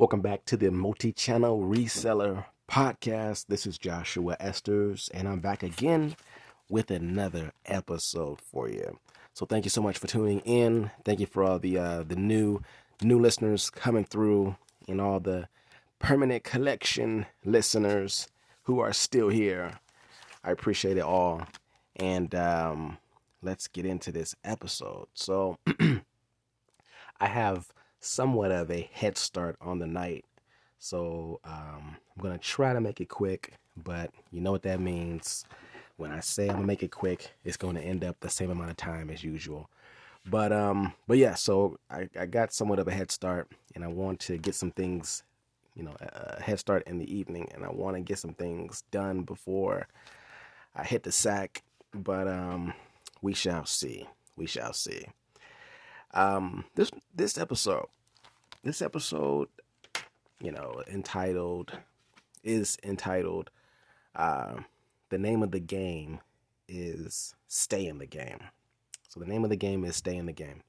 [0.00, 3.48] Welcome back to the multi channel reseller podcast.
[3.48, 6.16] This is Joshua Esters, and I'm back again
[6.70, 8.98] with another episode for you.
[9.34, 10.90] So thank you so much for tuning in.
[11.04, 12.62] Thank you for all the uh, the new
[13.02, 14.56] new listeners coming through
[14.88, 15.48] and all the
[15.98, 18.26] permanent collection listeners
[18.62, 19.80] who are still here.
[20.42, 21.42] I appreciate it all.
[21.96, 22.96] And um,
[23.42, 25.08] let's get into this episode.
[25.12, 25.58] So
[27.20, 27.68] I have
[28.00, 30.24] somewhat of a head start on the night.
[30.78, 34.80] So um, I'm going to try to make it quick, but you know what that
[34.80, 35.44] means.
[35.96, 38.30] When I say I'm going to make it quick, it's going to end up the
[38.30, 39.68] same amount of time as usual.
[40.26, 43.88] But um, but yeah, so I, I got somewhat of a head start, and I
[43.88, 45.22] want to get some things,
[45.74, 48.84] you know, a head start in the evening, and I want to get some things
[48.90, 49.88] done before
[50.74, 51.62] I hit the sack.
[51.94, 52.74] But um,
[53.22, 54.08] we shall see.
[54.36, 55.06] We shall see.
[56.12, 57.86] Um, this this episode,
[58.64, 59.48] this episode,
[60.40, 61.72] you know, entitled
[62.42, 63.50] is entitled.
[64.14, 64.56] Uh,
[65.10, 66.20] the name of the game
[66.68, 68.40] is "Stay in the Game."
[69.08, 70.62] So the name of the game is "Stay in the Game."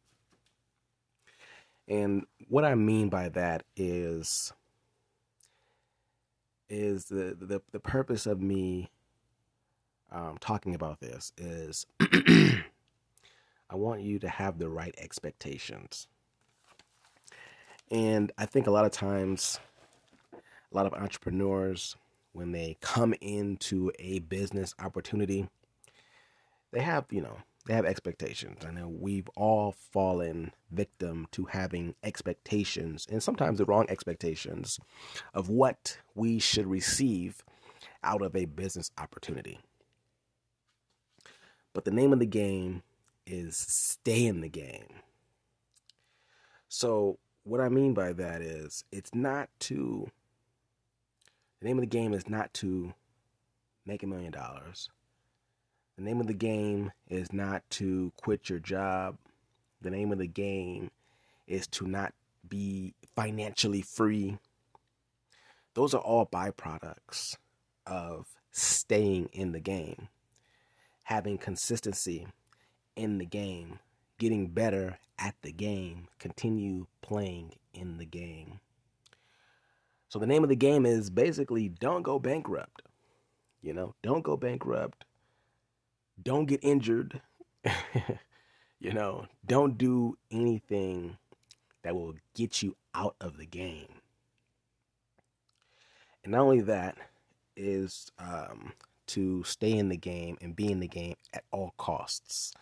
[1.87, 4.53] And what I mean by that is
[6.69, 8.89] is the the, the purpose of me
[10.11, 11.85] um, talking about this is
[13.71, 16.07] I want you to have the right expectations.
[17.89, 19.59] And I think a lot of times,
[20.33, 21.95] a lot of entrepreneurs,
[22.33, 25.47] when they come into a business opportunity,
[26.71, 28.65] they have, you know, they have expectations.
[28.65, 34.79] I know we've all fallen victim to having expectations, and sometimes the wrong expectations,
[35.33, 37.43] of what we should receive
[38.03, 39.59] out of a business opportunity.
[41.73, 42.83] But the name of the game
[43.31, 44.87] is stay in the game.
[46.67, 50.09] So, what I mean by that is it's not to,
[51.59, 52.93] the name of the game is not to
[53.85, 54.89] make a million dollars.
[55.97, 59.17] The name of the game is not to quit your job.
[59.81, 60.91] The name of the game
[61.47, 62.13] is to not
[62.47, 64.37] be financially free.
[65.73, 67.37] Those are all byproducts
[67.87, 70.09] of staying in the game,
[71.03, 72.27] having consistency
[73.01, 73.79] in the game,
[74.19, 78.59] getting better at the game, continue playing in the game.
[80.07, 82.83] So the name of the game is basically don't go bankrupt.
[83.63, 85.05] You know, don't go bankrupt.
[86.21, 87.21] Don't get injured.
[88.79, 91.17] you know, don't do anything
[91.81, 93.95] that will get you out of the game.
[96.23, 96.97] And not only that
[97.57, 98.73] is um,
[99.07, 102.53] to stay in the game and be in the game at all costs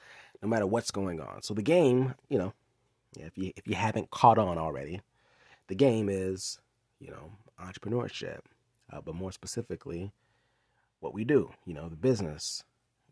[0.41, 1.41] no matter what's going on.
[1.41, 2.53] So the game, you know,
[3.17, 5.01] if you if you haven't caught on already,
[5.67, 6.59] the game is,
[6.99, 8.39] you know, entrepreneurship,
[8.91, 10.11] uh, but more specifically,
[10.99, 12.63] what we do, you know, the business,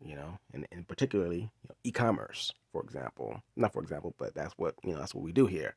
[0.04, 3.42] you know, and, and particularly you know, e-commerce, for example.
[3.56, 5.74] Not for example, but that's what you know that's what we do here,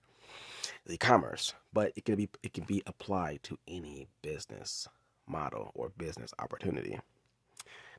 [0.89, 1.53] e-commerce.
[1.73, 4.88] But it can be it can be applied to any business
[5.28, 7.00] model or business opportunity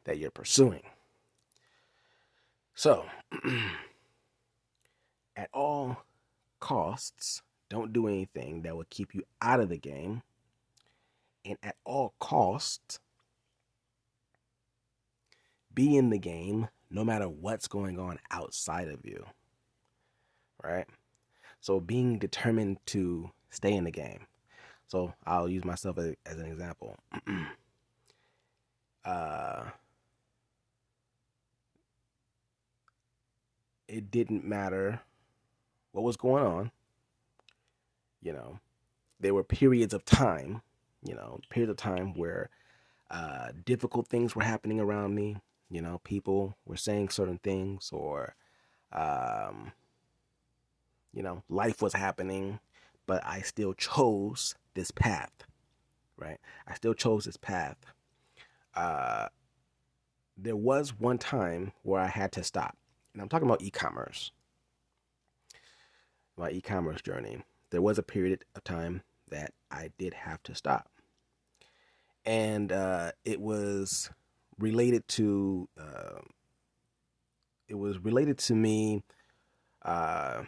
[0.04, 0.82] that you're pursuing.
[2.74, 3.04] So,
[5.36, 6.04] at all
[6.60, 10.22] costs, don't do anything that will keep you out of the game.
[11.44, 12.98] And at all costs,
[15.74, 19.24] be in the game no matter what's going on outside of you.
[20.62, 20.86] Right?
[21.60, 24.26] So, being determined to stay in the game.
[24.86, 26.96] So, I'll use myself as, an example.
[29.04, 29.64] uh,
[33.92, 35.02] it didn't matter
[35.92, 36.70] what was going on.
[38.22, 38.58] You know,
[39.20, 40.62] there were periods of time,
[41.04, 42.48] you know, periods of time where
[43.10, 45.36] uh, difficult things were happening around me.
[45.68, 48.34] You know, people were saying certain things, or,
[48.92, 49.72] um,
[51.12, 52.60] you know, life was happening,
[53.06, 55.32] but I still chose this path,
[56.16, 56.38] right?
[56.66, 57.76] I still chose this path.
[58.74, 59.28] Uh,
[60.38, 62.76] there was one time where I had to stop
[63.12, 64.32] and I'm talking about e-commerce.
[66.36, 67.42] My e-commerce journey.
[67.70, 70.88] There was a period of time that I did have to stop,
[72.24, 74.10] and uh, it was
[74.58, 76.20] related to uh,
[77.68, 79.02] it was related to me
[79.82, 80.44] uh,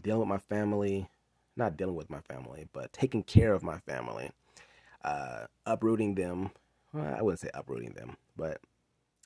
[0.00, 1.08] dealing with my family,
[1.56, 4.30] not dealing with my family, but taking care of my family,
[5.04, 6.50] uh, uprooting them.
[6.92, 8.60] Well, I wouldn't say uprooting them, but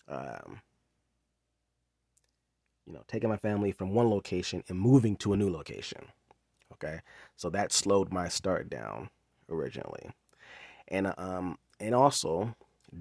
[0.09, 0.61] um,
[2.93, 6.05] you know, taking my family from one location and moving to a new location.
[6.75, 7.01] Okay.
[7.37, 9.09] So that slowed my start down.
[9.49, 10.11] originally,
[10.89, 12.55] and um, and also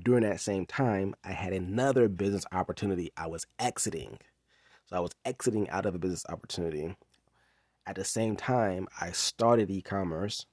[0.03, 3.11] during that same time, I had another business opportunity.
[3.17, 4.17] I was exiting,
[4.85, 6.95] so I was exiting out of a business opportunity.
[7.85, 10.45] At the same time, I started e-commerce,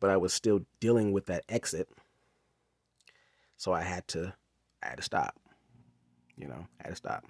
[0.00, 1.88] but I was still dealing with that exit.
[3.56, 4.34] So I had to,
[4.82, 5.34] I had to stop.
[6.36, 7.24] You know, I had to stop,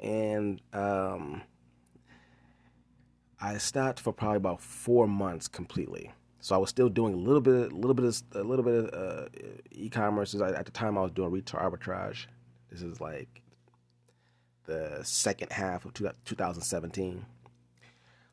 [0.00, 1.42] and um,
[3.40, 6.12] I stopped for probably about four months completely.
[6.40, 8.84] So I was still doing a little bit, a little bit of, a little bit
[8.84, 9.28] of uh,
[9.72, 10.34] e-commerce.
[10.34, 12.26] At the time, I was doing retail arbitrage.
[12.70, 13.42] This is like
[14.66, 17.26] the second half of 2017.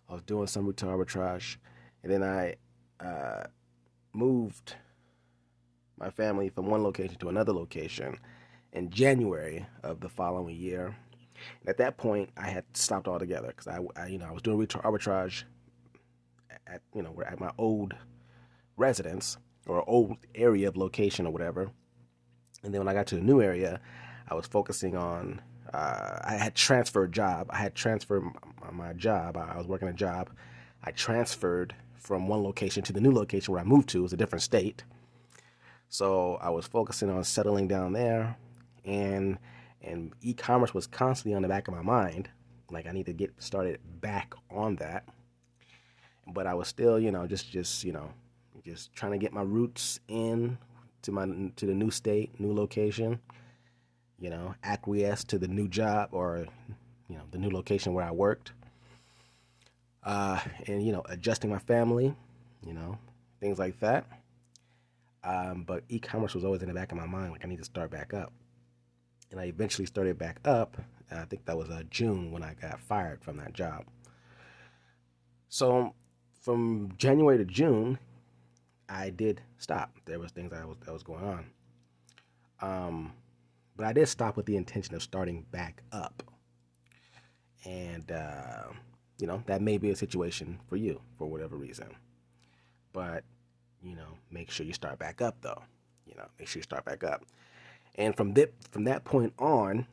[0.10, 1.58] I was doing some retail arbitrage,
[2.04, 2.56] and then I
[3.04, 3.48] uh,
[4.14, 4.76] moved
[5.98, 8.18] my family from one location to another location
[8.78, 10.96] in January of the following year.
[11.62, 14.42] And at that point, I had stopped altogether because I, I, you know, I was
[14.42, 15.44] doing arbitrage
[16.68, 17.94] at, you know, at my old
[18.78, 21.72] residence or old area of location or whatever.
[22.64, 23.80] And then when I got to the new area,
[24.28, 25.42] I was focusing on.
[25.74, 27.48] Uh, I had transferred a job.
[27.50, 29.36] I had transferred my, my job.
[29.36, 30.30] I was working a job.
[30.82, 34.00] I transferred from one location to the new location where I moved to.
[34.00, 34.86] It was a different state.
[35.90, 38.38] So I was focusing on settling down there,
[38.88, 39.38] and
[39.82, 42.30] and e-commerce was constantly on the back of my mind.
[42.72, 45.08] Like I need to get started back on that.
[46.26, 48.10] But I was still, you know, just just you know,
[48.66, 50.58] just trying to get my roots in
[51.04, 51.26] to my
[51.56, 53.20] to the new state, new location.
[54.20, 56.48] You know, acquiesce to the new job or
[57.08, 58.54] you know the new location where I worked.
[60.04, 62.16] Uh, and you know, adjusting my family,
[62.66, 62.98] you know,
[63.40, 64.06] things like that.
[65.24, 67.66] Um, but e-commerce was always in the back of my mind, like I need to
[67.66, 68.32] start back up.
[69.32, 70.78] And I eventually started back up.
[71.12, 73.86] I think that was uh, June when I got fired from that job.
[75.50, 75.94] So
[76.42, 77.98] from January to June,
[78.90, 79.92] I did stop.
[80.06, 81.46] There was things that was that was going on.
[82.62, 83.14] Um,
[83.76, 86.24] but I did stop with the intention of starting back up.
[87.66, 88.64] And uh,
[89.20, 91.90] you know that may be a situation for you for whatever reason.
[92.94, 93.24] But
[93.84, 95.62] you know, make sure you start back up though.
[96.06, 97.24] You know, make sure you start back up.
[97.98, 99.88] And from that from that point on,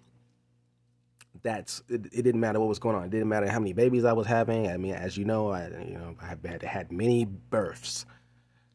[1.42, 3.04] that's it, it, didn't matter what was going on.
[3.04, 4.68] It didn't matter how many babies I was having.
[4.68, 8.06] I mean, as you know, I you know I have had, had many births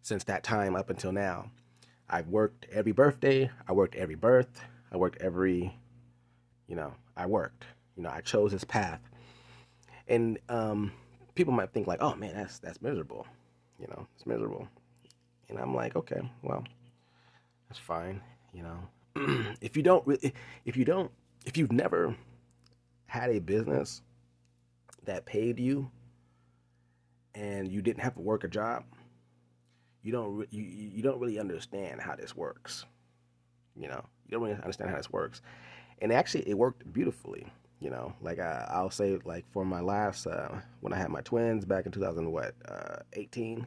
[0.02, 1.52] since that time up until now.
[2.10, 3.52] I've worked every birthday.
[3.68, 4.62] I worked every birth.
[4.92, 5.78] I worked every,
[6.68, 7.66] you know, I worked.
[7.96, 9.02] You know, I chose this path.
[10.08, 10.92] And um,
[11.36, 13.28] people might think like, oh man, that's that's miserable.
[13.80, 14.68] You know, it's miserable.
[15.50, 16.64] And I'm like, okay, well,
[17.68, 18.22] that's fine.
[18.54, 18.80] You know,
[19.62, 20.08] if you don't,
[20.66, 21.12] if you don't,
[21.46, 22.16] if you've never
[23.06, 24.02] had a business
[25.06, 25.90] that paid you
[27.36, 28.84] and you didn't have to work a job,
[30.04, 32.86] you don't you you don't really understand how this works.
[33.76, 35.42] You know, you don't really understand how this works,
[36.02, 37.48] and actually, it worked beautifully.
[37.80, 40.50] You know, like I, will say, like for my last uh,
[40.82, 43.66] when I had my twins back in 2000 what uh, 18,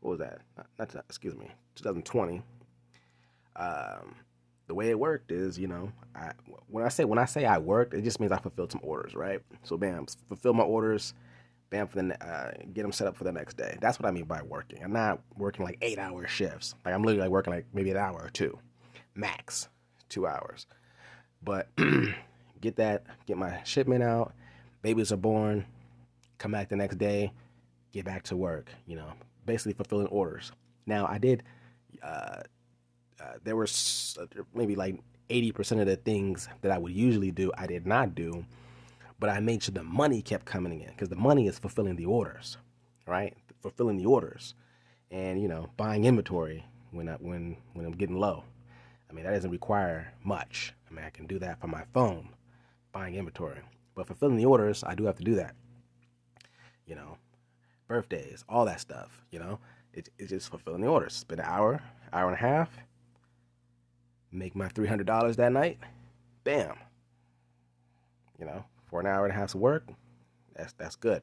[0.00, 0.40] what was that?
[0.58, 2.42] Not, not excuse me, 2020.
[3.56, 4.14] Um,
[4.66, 6.32] the way it worked is, you know, I
[6.68, 9.14] when I say when I say I worked, it just means I fulfilled some orders,
[9.14, 9.40] right?
[9.62, 11.14] So bam, fulfill my orders,
[11.70, 13.78] bam, for the uh, get them set up for the next day.
[13.80, 14.82] That's what I mean by working.
[14.82, 16.74] I'm not working like eight hour shifts.
[16.84, 18.58] Like I'm literally like working like maybe an hour or two,
[19.14, 19.68] max
[20.08, 20.66] two hours.
[21.42, 21.68] But
[22.60, 24.32] get that, get my shipment out.
[24.82, 25.64] Babies are born.
[26.38, 27.32] Come back the next day,
[27.92, 28.70] get back to work.
[28.86, 29.12] You know,
[29.46, 30.50] basically fulfilling orders.
[30.86, 31.44] Now I did.
[32.02, 32.40] Uh,
[33.20, 33.66] uh, there were
[34.54, 38.44] maybe like 80% of the things that I would usually do, I did not do,
[39.18, 42.06] but I made sure the money kept coming in because the money is fulfilling the
[42.06, 42.58] orders,
[43.06, 43.34] right?
[43.60, 44.54] Fulfilling the orders
[45.10, 48.44] and, you know, buying inventory when, I, when, when I'm getting low.
[49.08, 50.74] I mean, that doesn't require much.
[50.88, 52.28] I mean, I can do that from my phone,
[52.92, 53.60] buying inventory.
[53.94, 55.54] But fulfilling the orders, I do have to do that.
[56.86, 57.16] You know,
[57.88, 59.58] birthdays, all that stuff, you know,
[59.92, 61.14] it, it's just fulfilling the orders.
[61.14, 61.82] It's been an hour,
[62.12, 62.70] hour and a half,
[64.32, 65.78] make my $300 that night,
[66.44, 66.76] bam.
[68.38, 69.88] You know, for an hour and a half of work,
[70.54, 71.22] that's that's good.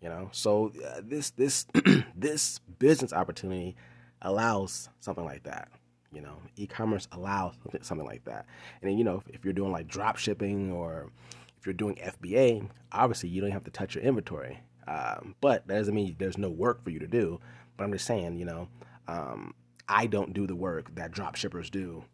[0.00, 1.66] You know, so uh, this this
[2.16, 3.76] this business opportunity
[4.22, 5.68] allows something like that.
[6.12, 8.46] You know, e-commerce allows something, something like that.
[8.80, 11.10] And then, you know, if, if you're doing like drop shipping or
[11.58, 14.60] if you're doing FBA, obviously you don't have to touch your inventory.
[14.86, 17.40] Um, but that doesn't mean there's no work for you to do.
[17.76, 18.68] But I'm just saying, you know,
[19.06, 19.52] um,
[19.86, 22.04] I don't do the work that drop shippers do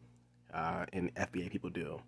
[0.55, 2.01] uh, and FBA people do.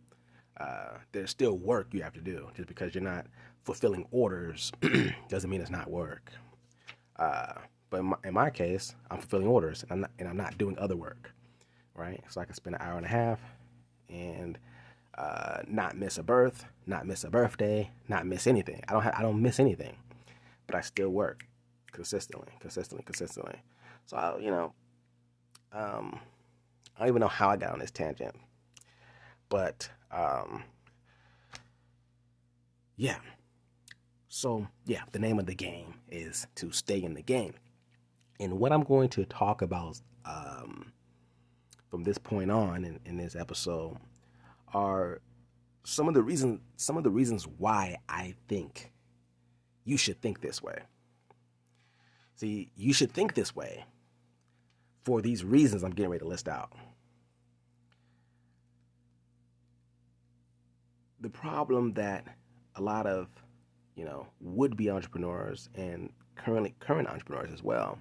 [0.59, 2.49] Uh, there's still work you have to do.
[2.57, 3.27] Just because you're not
[3.65, 4.73] fulfilling orders
[5.29, 6.33] doesn't mean it's not work.
[7.19, 7.55] Uh,
[7.91, 10.59] But in my, in my case, I'm fulfilling orders and I'm not, and I'm not
[10.59, 11.33] doing other work,
[11.95, 12.23] right?
[12.31, 13.41] So I can spend an hour and a half
[14.09, 14.59] and
[15.19, 18.83] uh, not miss a birth, not miss a birthday, not miss anything.
[18.89, 19.97] I don't I don't miss anything,
[20.67, 21.47] but I still work
[21.93, 23.63] consistently, consistently, consistently.
[24.07, 24.73] So I, you know,
[25.73, 26.21] um,
[26.97, 28.35] I don't even know how I got on this tangent,
[29.49, 30.65] but um,
[32.97, 33.19] yeah.
[34.29, 37.55] So yeah, the name of the game is to stay in the game,
[38.41, 40.93] and what I'm going to talk about um,
[41.91, 43.97] from this point on in, in this episode
[44.73, 45.21] are
[45.85, 48.93] some of the reasons some of the reasons why I think
[49.85, 50.81] you should think this way.
[52.37, 53.85] See, you should think this way
[55.07, 56.73] for these reasons I'm getting ready to list out.
[61.21, 62.27] The problem that
[62.75, 63.29] a lot of,
[63.95, 68.01] you know, would-be entrepreneurs and currently current entrepreneurs as well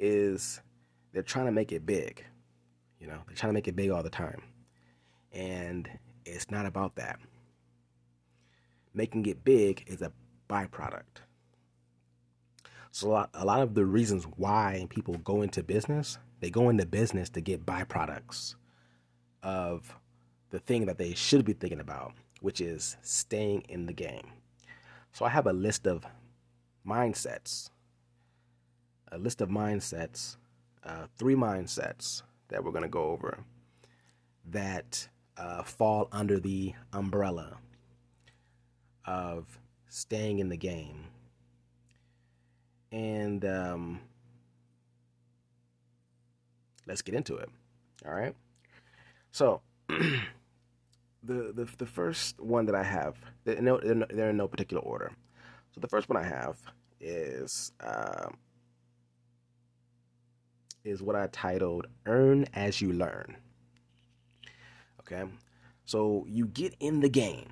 [0.00, 0.62] is
[1.12, 2.24] they're trying to make it big.
[2.98, 4.40] You know, they're trying to make it big all the time.
[5.30, 5.86] And
[6.24, 7.18] it's not about that.
[8.94, 10.10] Making it big is a
[10.48, 11.20] byproduct.
[12.94, 16.68] So a lot, a lot of the reasons why people go into business, they go
[16.68, 18.54] into business to get byproducts
[19.42, 19.96] of
[20.50, 24.28] the thing that they should be thinking about, which is staying in the game.
[25.10, 26.06] So I have a list of
[26.86, 27.68] mindsets,
[29.10, 30.36] a list of mindsets,
[30.84, 33.40] uh, three mindsets that we're going to go over
[34.52, 37.56] that uh, fall under the umbrella
[39.04, 39.58] of
[39.88, 41.06] staying in the game
[42.94, 44.00] and um,
[46.86, 47.48] let's get into it.
[48.06, 48.34] All right.
[49.32, 50.22] So the,
[51.24, 55.10] the the first one that I have, they're, no, they're in no particular order.
[55.72, 56.56] So the first one I have
[57.00, 58.28] is uh,
[60.84, 63.36] is what I titled "Earn as You Learn."
[65.00, 65.24] Okay,
[65.84, 67.48] so you get in the game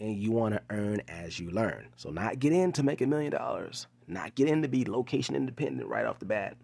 [0.00, 1.88] and you want to earn as you learn.
[1.96, 5.36] So not get in to make a million dollars, not get in to be location
[5.36, 6.56] independent right off the bat,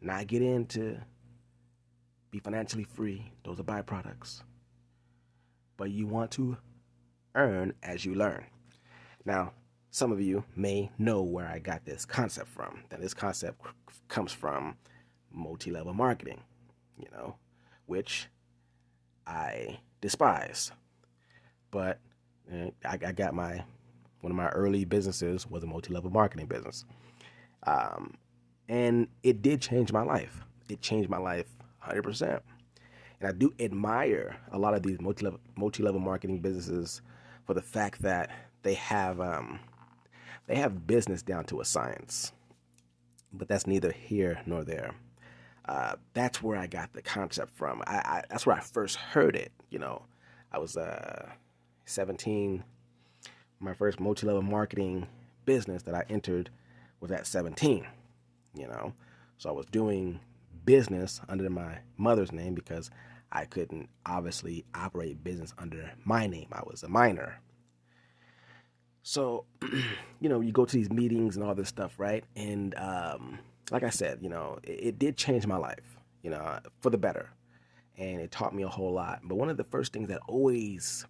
[0.00, 0.98] not get in to
[2.30, 3.32] be financially free.
[3.44, 4.42] Those are byproducts.
[5.76, 6.56] But you want to
[7.34, 8.46] earn as you learn.
[9.24, 9.52] Now,
[9.90, 12.84] some of you may know where I got this concept from.
[12.90, 13.60] That this concept
[14.08, 14.76] comes from
[15.32, 16.42] multi-level marketing,
[16.98, 17.36] you know,
[17.86, 18.28] which
[19.26, 20.70] I despise.
[21.70, 21.98] But
[22.50, 23.64] and I, I got my
[24.20, 26.84] one of my early businesses was a multi-level marketing business,
[27.66, 28.14] um,
[28.68, 30.42] and it did change my life.
[30.68, 31.46] It changed my life
[31.80, 32.42] 100 percent.
[33.20, 37.02] And I do admire a lot of these multi-level multi-level marketing businesses
[37.46, 38.30] for the fact that
[38.62, 39.60] they have um,
[40.46, 42.32] they have business down to a science.
[43.32, 44.94] But that's neither here nor there.
[45.68, 47.82] Uh, that's where I got the concept from.
[47.86, 49.52] I, I, that's where I first heard it.
[49.68, 50.02] You know,
[50.52, 51.28] I was uh,
[51.86, 52.62] 17.
[53.58, 55.06] My first multi level marketing
[55.46, 56.50] business that I entered
[57.00, 57.86] was at 17,
[58.54, 58.92] you know.
[59.38, 60.20] So I was doing
[60.64, 62.90] business under my mother's name because
[63.32, 66.48] I couldn't obviously operate business under my name.
[66.52, 67.40] I was a minor.
[69.02, 69.44] So,
[70.20, 72.24] you know, you go to these meetings and all this stuff, right?
[72.34, 73.38] And um,
[73.70, 76.98] like I said, you know, it, it did change my life, you know, for the
[76.98, 77.30] better.
[77.96, 79.20] And it taught me a whole lot.
[79.22, 81.06] But one of the first things that always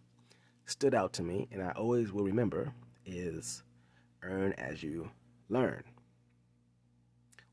[0.66, 2.73] stood out to me, and I always will remember,
[3.04, 3.62] is
[4.23, 5.11] earn as you
[5.49, 5.82] learn.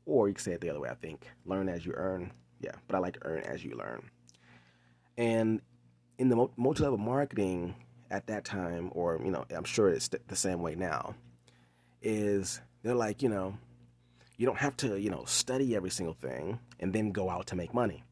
[0.06, 1.26] Or you can say it the other way, I think.
[1.46, 2.32] Learn as you earn.
[2.60, 4.10] Yeah, but I like earn as you learn.
[5.16, 5.60] And
[6.18, 7.74] in the multi level marketing
[8.10, 11.14] at that time, or, you know, I'm sure it's the same way now,
[12.02, 13.56] is they're like, you know,
[14.36, 17.56] you don't have to, you know, study every single thing and then go out to
[17.56, 18.02] make money.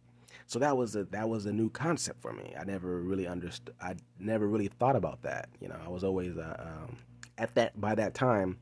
[0.47, 2.55] So that was a that was a new concept for me.
[2.59, 3.75] I never really understood.
[3.81, 5.49] I never really thought about that.
[5.61, 6.97] You know, I was always uh, um,
[7.39, 8.59] at that by that time,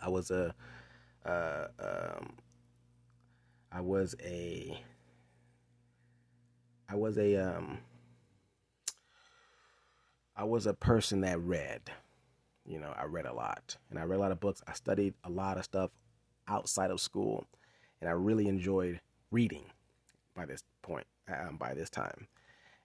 [0.00, 0.54] I was a
[1.24, 2.32] uh, um,
[3.72, 4.80] I was a
[6.88, 7.78] I was a um,
[10.36, 11.82] I was a person that read.
[12.64, 14.62] You know, I read a lot, and I read a lot of books.
[14.66, 15.90] I studied a lot of stuff
[16.48, 17.44] outside of school,
[18.00, 19.64] and I really enjoyed reading
[20.34, 22.28] by this point, um, by this time,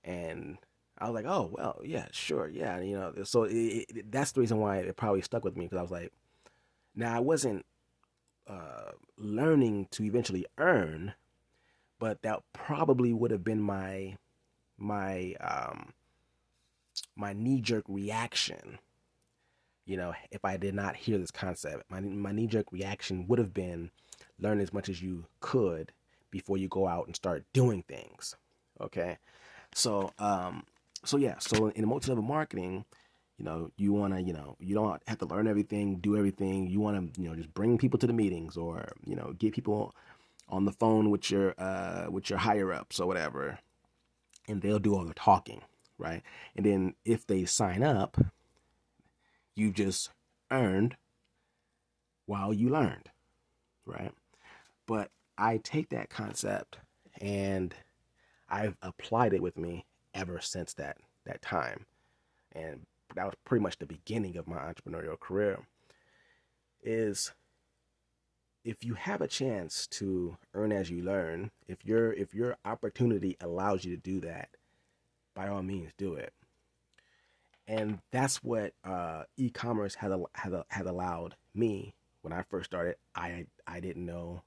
[0.03, 0.57] and
[0.97, 3.13] I was like, oh well, yeah, sure, yeah, you know.
[3.23, 5.91] So it, it, that's the reason why it probably stuck with me because I was
[5.91, 6.11] like,
[6.95, 7.65] now I wasn't
[8.47, 11.13] uh, learning to eventually earn,
[11.99, 14.17] but that probably would have been my
[14.77, 15.93] my um,
[17.15, 18.79] my knee jerk reaction
[19.85, 21.83] you know, if I did not hear this concept.
[21.89, 23.91] My my knee jerk reaction would have been
[24.39, 25.91] learn as much as you could
[26.31, 28.35] before you go out and start doing things.
[28.79, 29.17] Okay,
[29.75, 30.63] so um,
[31.03, 32.85] so yeah, so in multi-level marketing,
[33.37, 36.67] you know, you want to, you know, you don't have to learn everything, do everything.
[36.67, 39.53] You want to, you know, just bring people to the meetings or, you know, get
[39.53, 39.93] people
[40.49, 43.59] on the phone with your uh with your higher ups or whatever
[44.47, 45.61] and they'll do all the talking,
[45.97, 46.21] right?
[46.55, 48.17] And then if they sign up,
[49.55, 50.09] you just
[50.49, 50.95] earned
[52.25, 53.09] while you learned,
[53.85, 54.11] right?
[54.85, 55.09] But
[55.41, 56.77] I take that concept
[57.19, 57.73] and
[58.47, 61.87] I've applied it with me ever since that that time.
[62.51, 62.81] And
[63.15, 65.65] that was pretty much the beginning of my entrepreneurial career.
[66.83, 67.33] Is
[68.63, 73.35] if you have a chance to earn as you learn, if your if your opportunity
[73.41, 74.49] allows you to do that,
[75.35, 76.33] by all means do it.
[77.67, 82.97] And that's what uh, e-commerce had had had allowed me when I first started.
[83.15, 84.43] I I didn't know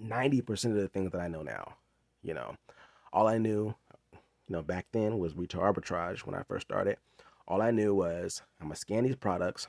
[0.00, 1.74] ninety percent of the things that I know now.
[2.22, 2.56] You know,
[3.12, 3.74] all I knew,
[4.12, 6.96] you know, back then was retail arbitrage when I first started.
[7.46, 9.68] All I knew was I'm gonna scan these products,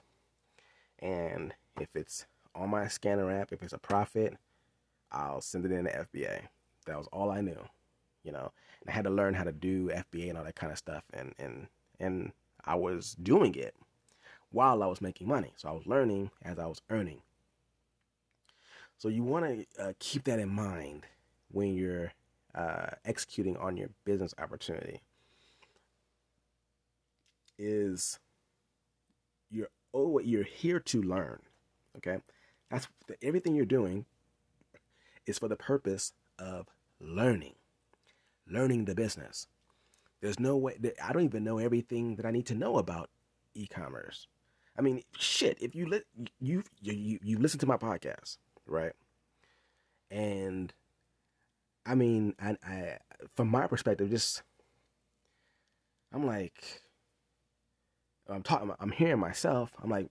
[0.99, 3.51] and if it's on my scanner app.
[3.51, 4.37] If it's a profit,
[5.11, 6.41] I'll send it in to FBA.
[6.85, 7.59] That was all I knew,
[8.23, 8.51] you know.
[8.81, 11.03] And I had to learn how to do FBA and all that kind of stuff,
[11.13, 11.67] and and
[11.99, 12.31] and
[12.65, 13.75] I was doing it
[14.51, 15.53] while I was making money.
[15.55, 17.21] So I was learning as I was earning.
[19.01, 21.07] So you want to uh, keep that in mind
[21.51, 22.13] when you're
[22.53, 25.01] uh, executing on your business opportunity.
[27.57, 28.19] Is
[29.49, 31.39] you're oh what you're here to learn,
[31.97, 32.19] okay?
[32.69, 32.87] That's
[33.23, 34.05] everything you're doing
[35.25, 36.67] is for the purpose of
[36.99, 37.55] learning,
[38.47, 39.47] learning the business.
[40.21, 43.09] There's no way that I don't even know everything that I need to know about
[43.55, 44.27] e-commerce.
[44.77, 45.57] I mean, shit.
[45.59, 46.03] If you let
[46.39, 48.37] you you you listen to my podcast,
[48.71, 48.93] right?
[50.09, 50.73] And
[51.85, 52.97] I mean, I, I
[53.35, 54.43] from my perspective, just
[56.13, 56.81] I'm like,
[58.27, 59.71] I'm talking, I'm hearing myself.
[59.81, 60.09] I'm like,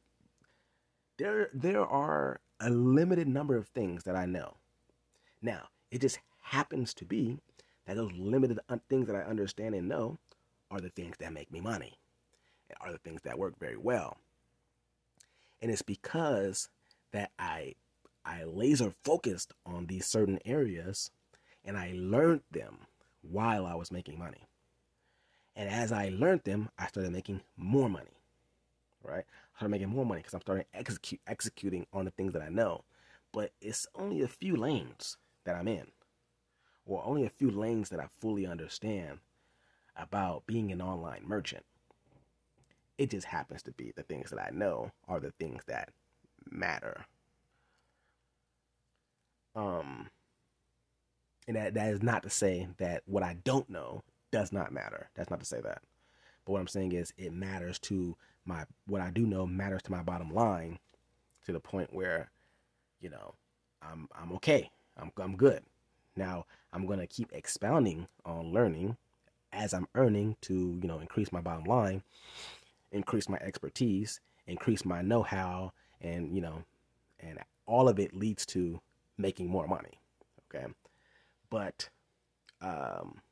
[1.18, 4.56] there there are a limited number of things that I know.
[5.42, 7.38] Now, it just happens to be
[7.87, 10.18] that those limited uh, things that I understand and know
[10.70, 11.98] are the things that make me money,
[12.68, 14.18] and are the things that work very well.
[15.62, 16.68] And it's because
[17.12, 17.74] that I
[18.30, 21.10] I laser focused on these certain areas
[21.64, 22.86] and I learned them
[23.22, 24.46] while I was making money.
[25.56, 28.20] And as I learned them, I started making more money
[29.02, 29.24] right?
[29.54, 32.48] I started making more money because I'm starting execute executing on the things that I
[32.48, 32.84] know.
[33.32, 35.86] But it's only a few lanes that I'm in,
[36.84, 39.18] or only a few lanes that I fully understand
[39.96, 41.64] about being an online merchant.
[42.98, 45.90] It just happens to be the things that I know are the things that
[46.50, 47.06] matter.
[49.54, 50.08] Um,
[51.46, 55.08] and that, that is not to say that what I don't know does not matter.
[55.14, 55.82] That's not to say that.
[56.44, 59.92] But what I'm saying is it matters to my what I do know matters to
[59.92, 60.78] my bottom line
[61.46, 62.30] to the point where,
[63.00, 63.34] you know,
[63.82, 64.70] I'm I'm okay.
[64.96, 65.62] I'm I'm good.
[66.16, 68.96] Now I'm gonna keep expounding on learning
[69.52, 72.02] as I'm earning to, you know, increase my bottom line,
[72.92, 76.62] increase my expertise, increase my know-how, and you know,
[77.18, 78.80] and all of it leads to
[79.20, 80.00] making more money.
[80.54, 80.66] Okay.
[81.50, 81.88] But
[82.61, 83.22] um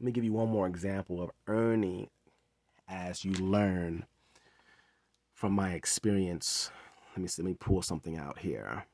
[0.00, 2.08] let me give you one more example of earning
[2.88, 4.06] as you learn
[5.32, 6.70] from my experience.
[7.14, 8.86] Let me see, let me pull something out here.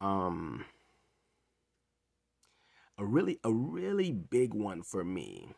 [0.00, 0.64] Um
[2.98, 5.54] a really a really big one for me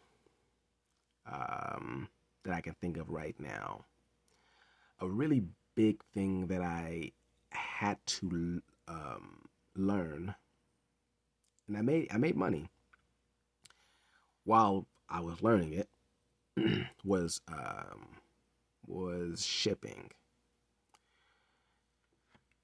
[1.30, 2.08] um
[2.44, 3.84] that I can think of right now.
[5.00, 5.42] A really
[5.74, 7.12] big thing that I
[7.76, 9.42] had to um,
[9.74, 10.34] learn
[11.68, 12.70] and I made I made money
[14.44, 15.88] while I was learning it
[17.04, 18.16] was um,
[18.86, 20.10] was shipping.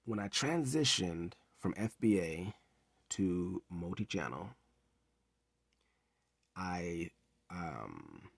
[0.04, 2.54] When I transitioned from FBA
[3.10, 4.50] to multi-channel,
[6.56, 7.10] I
[7.50, 8.30] um,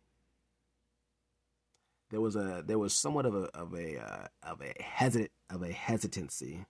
[2.14, 5.62] there was a there was somewhat of a of a uh, of a hesitant of
[5.62, 6.64] a hesitancy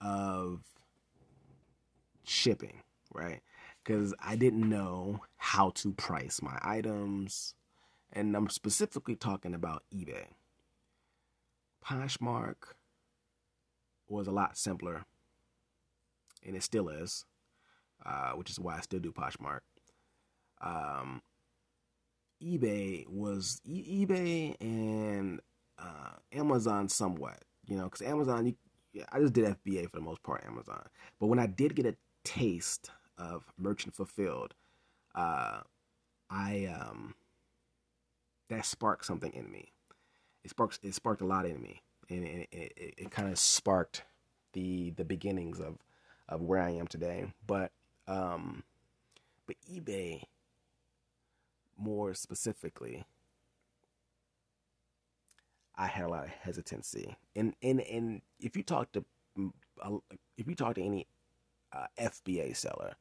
[0.00, 0.60] of
[2.24, 3.40] shipping, right?
[3.82, 7.54] because I didn't know how to price my items.
[8.12, 10.26] And I'm specifically talking about eBay.
[11.84, 12.74] Poshmark
[14.08, 15.04] was a lot simpler,
[16.44, 17.24] and it still is,
[18.04, 19.60] uh, which is why I still do Poshmark.
[20.60, 21.22] Um,
[22.42, 25.40] eBay was e- eBay and
[25.78, 30.22] uh, Amazon somewhat, you know, because Amazon, you, I just did FBA for the most
[30.22, 30.82] part, Amazon.
[31.18, 34.54] But when I did get a taste of Merchant Fulfilled,
[35.14, 35.60] uh,
[36.30, 37.14] I um,
[38.48, 39.72] that sparked something in me.
[40.44, 40.78] It sparks.
[40.82, 44.04] It sparked a lot in me, and it, it, it, it kind of sparked
[44.52, 45.78] the the beginnings of
[46.28, 47.26] of where I am today.
[47.46, 47.72] But
[48.06, 48.62] um,
[49.46, 50.22] but eBay,
[51.80, 53.04] more specifically,
[55.76, 59.04] I had a lot of hesitancy, and and and if you talk to
[59.38, 59.52] mm,
[60.36, 61.06] if you talk to any
[61.72, 62.94] uh, FBA seller,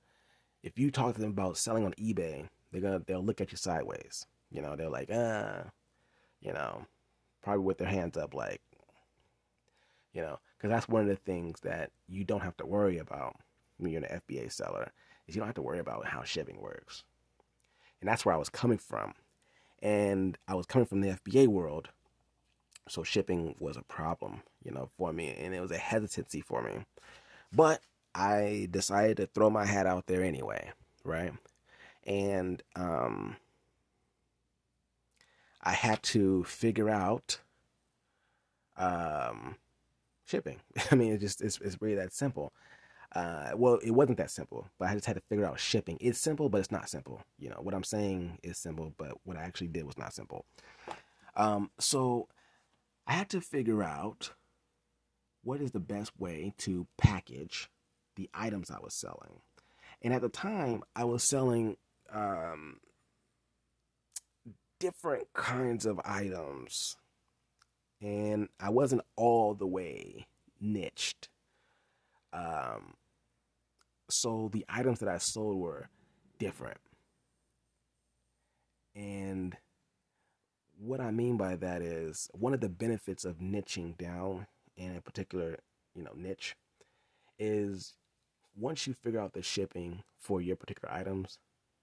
[0.63, 3.57] if you talk to them about selling on eBay, they're gonna they'll look at you
[3.57, 4.25] sideways.
[4.51, 5.63] You know, they're like, uh,
[6.41, 6.85] you know,
[7.43, 8.61] probably with their hands up, like,
[10.13, 13.35] you know, because that's one of the things that you don't have to worry about
[13.77, 14.91] when you're an FBA seller
[15.27, 17.03] is you don't have to worry about how shipping works,
[18.01, 19.13] and that's where I was coming from,
[19.81, 21.89] and I was coming from the FBA world,
[22.87, 26.61] so shipping was a problem, you know, for me, and it was a hesitancy for
[26.61, 26.85] me,
[27.53, 27.81] but
[28.15, 30.71] I decided to throw my hat out there anyway,
[31.03, 31.33] right?
[32.05, 33.37] And um,
[35.61, 37.39] I had to figure out
[38.77, 39.55] um,
[40.25, 40.59] shipping.
[40.91, 42.53] I mean, it's just it's, it's really that simple.
[43.15, 45.97] Uh, well, it wasn't that simple, but I just had to figure out shipping.
[45.99, 47.21] It's simple, but it's not simple.
[47.39, 50.45] You know, what I'm saying is simple, but what I actually did was not simple.
[51.35, 52.27] Um, so
[53.07, 54.31] I had to figure out
[55.43, 57.69] what is the best way to package
[58.15, 59.41] the items I was selling.
[60.01, 61.77] And at the time, I was selling
[62.13, 62.79] um,
[64.79, 66.97] different kinds of items.
[68.01, 70.27] And I wasn't all the way
[70.61, 71.29] niched.
[72.33, 72.93] Um,
[74.09, 75.89] so the items that I sold were
[76.39, 76.77] different.
[78.95, 79.55] And
[80.77, 85.01] what I mean by that is one of the benefits of niching down in a
[85.01, 85.57] particular,
[85.95, 86.55] you know, niche
[87.37, 87.93] is
[88.57, 91.37] once you figure out the shipping for your particular items,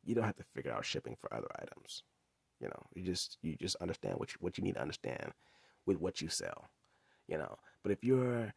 [0.05, 2.03] you don't have to figure out shipping for other items.
[2.61, 5.33] You know, you just you just understand what you, what you need to understand
[5.85, 6.69] with what you sell.
[7.29, 8.53] You know, but if you're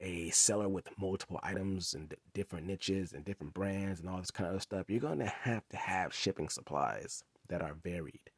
[0.00, 4.54] a seller with multiple items and different niches and different brands and all this kind
[4.54, 8.30] of stuff, you're going to have to have shipping supplies that are varied.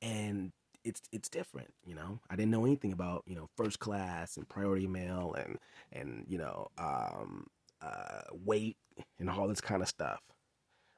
[0.00, 0.52] And
[0.84, 2.18] it's it's different, you know.
[2.28, 5.58] I didn't know anything about, you know, first class and priority mail and
[5.92, 7.46] and you know, um
[7.82, 8.76] uh, weight
[9.18, 10.20] and all this kind of stuff,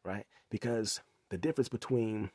[0.05, 0.27] right?
[0.51, 2.31] Because the difference between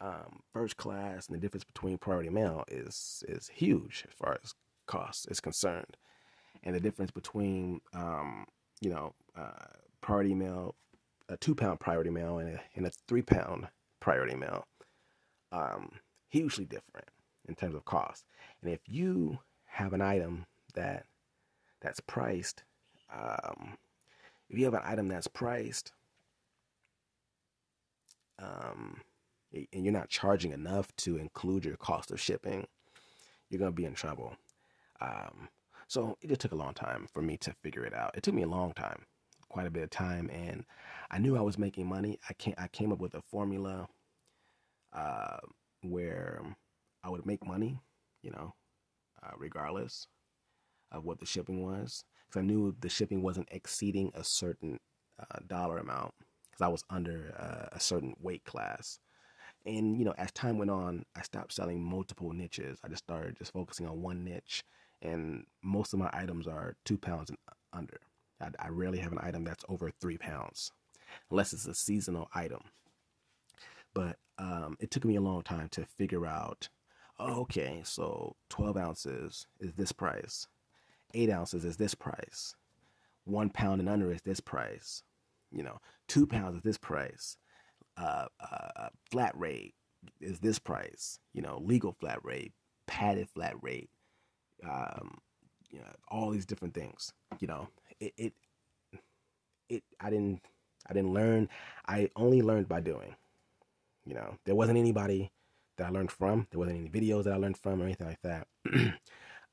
[0.00, 4.54] um, first class and the difference between priority mail is is huge as far as
[4.86, 5.96] cost is concerned,
[6.66, 8.44] and the difference between um,
[8.82, 10.74] you know uh, priority mail,
[11.30, 13.68] a two pound priority mail and a, and a three pound
[14.00, 14.66] priority mail,
[15.52, 15.90] um,
[16.28, 17.08] hugely different
[17.48, 18.26] in terms of cost.
[18.60, 21.06] And if you have an item that
[21.80, 22.62] that's priced
[23.14, 23.76] um,
[24.48, 25.92] if you have an item that's priced
[28.38, 29.00] um,
[29.52, 32.66] and you're not charging enough to include your cost of shipping,
[33.48, 34.36] you're to be in trouble.
[35.00, 35.48] Um,
[35.86, 38.16] so it took a long time for me to figure it out.
[38.16, 39.02] It took me a long time,
[39.48, 40.64] quite a bit of time, and
[41.10, 42.18] I knew I was making money.
[42.28, 43.88] I came, I came up with a formula
[44.92, 45.38] uh,
[45.82, 46.42] where
[47.04, 47.78] I would make money,
[48.22, 48.54] you know,
[49.22, 50.06] uh, regardless
[50.92, 54.78] of what the shipping was because I knew the shipping wasn't exceeding a certain
[55.18, 56.14] uh, dollar amount
[56.50, 58.98] because I was under uh, a certain weight class.
[59.64, 62.78] And you know, as time went on, I stopped selling multiple niches.
[62.84, 64.64] I just started just focusing on one niche,
[65.02, 67.38] and most of my items are two pounds and
[67.72, 68.00] under.
[68.40, 70.72] I, I rarely have an item that's over three pounds,
[71.30, 72.62] unless it's a seasonal item.
[73.94, 76.68] But um, it took me a long time to figure out.
[77.18, 80.48] Oh, okay, so 12 ounces is this price
[81.16, 82.54] eight ounces is this price.
[83.24, 85.02] One pound and under is this price.
[85.50, 87.36] You know, two pounds is this price.
[87.96, 89.74] Uh, uh, flat rate
[90.20, 91.18] is this price.
[91.32, 92.52] You know, legal flat rate,
[92.86, 93.88] padded flat rate.
[94.64, 95.18] Um,
[95.70, 97.12] you know, all these different things.
[97.40, 97.68] You know,
[98.00, 98.32] it, it,
[99.68, 99.82] it.
[100.00, 100.40] I didn't,
[100.88, 101.48] I didn't learn.
[101.86, 103.14] I only learned by doing.
[104.04, 105.32] You know, there wasn't anybody
[105.76, 106.46] that I learned from.
[106.50, 108.46] There wasn't any videos that I learned from or anything like that.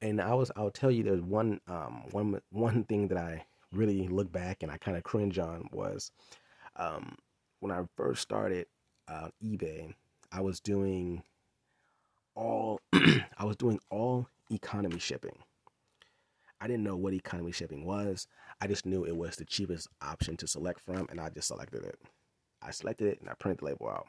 [0.03, 4.07] and I was I'll tell you there's one um one one thing that I really
[4.07, 6.11] look back and I kind of cringe on was
[6.75, 7.15] um
[7.61, 8.67] when I first started
[9.07, 9.93] uh, eBay
[10.31, 11.23] I was doing
[12.35, 15.37] all I was doing all economy shipping.
[16.61, 18.27] I didn't know what economy shipping was.
[18.61, 21.83] I just knew it was the cheapest option to select from and I just selected
[21.83, 21.99] it.
[22.61, 24.07] I selected it and I printed the label out.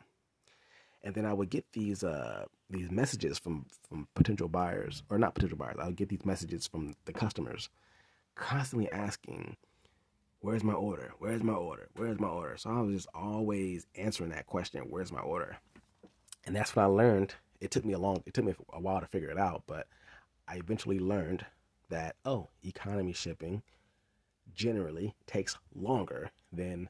[1.02, 5.34] and then I would get these uh these messages from from potential buyers or not
[5.34, 5.76] potential buyers.
[5.80, 7.68] I would get these messages from the customers,
[8.36, 9.56] constantly asking,
[10.40, 11.14] "Where's my order?
[11.18, 11.88] Where's my order?
[11.96, 15.58] Where's my order?" So I was just always answering that question, "Where's my order?"
[16.46, 17.34] And that's what I learned.
[17.60, 19.88] It took me a long, it took me a while to figure it out, but
[20.48, 21.46] I eventually learned
[21.90, 23.62] that oh, economy shipping
[24.54, 26.88] generally takes longer than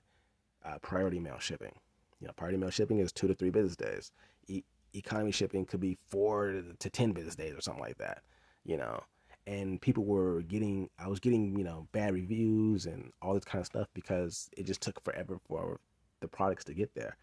[0.64, 1.72] uh, priority mail shipping.
[2.20, 4.12] You know, priority mail shipping is two to three business days.
[4.48, 4.64] E-
[4.94, 8.22] economy shipping could be four to ten business days or something like that.
[8.64, 9.02] You know,
[9.46, 13.60] and people were getting, I was getting, you know, bad reviews and all this kind
[13.60, 15.80] of stuff because it just took forever for
[16.20, 17.16] the products to get there,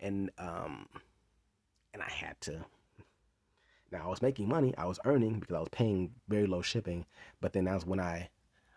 [0.00, 0.86] and um,
[1.92, 2.64] and I had to.
[3.94, 7.06] Now I was making money, I was earning because I was paying very low shipping,
[7.40, 8.28] but then that's when I,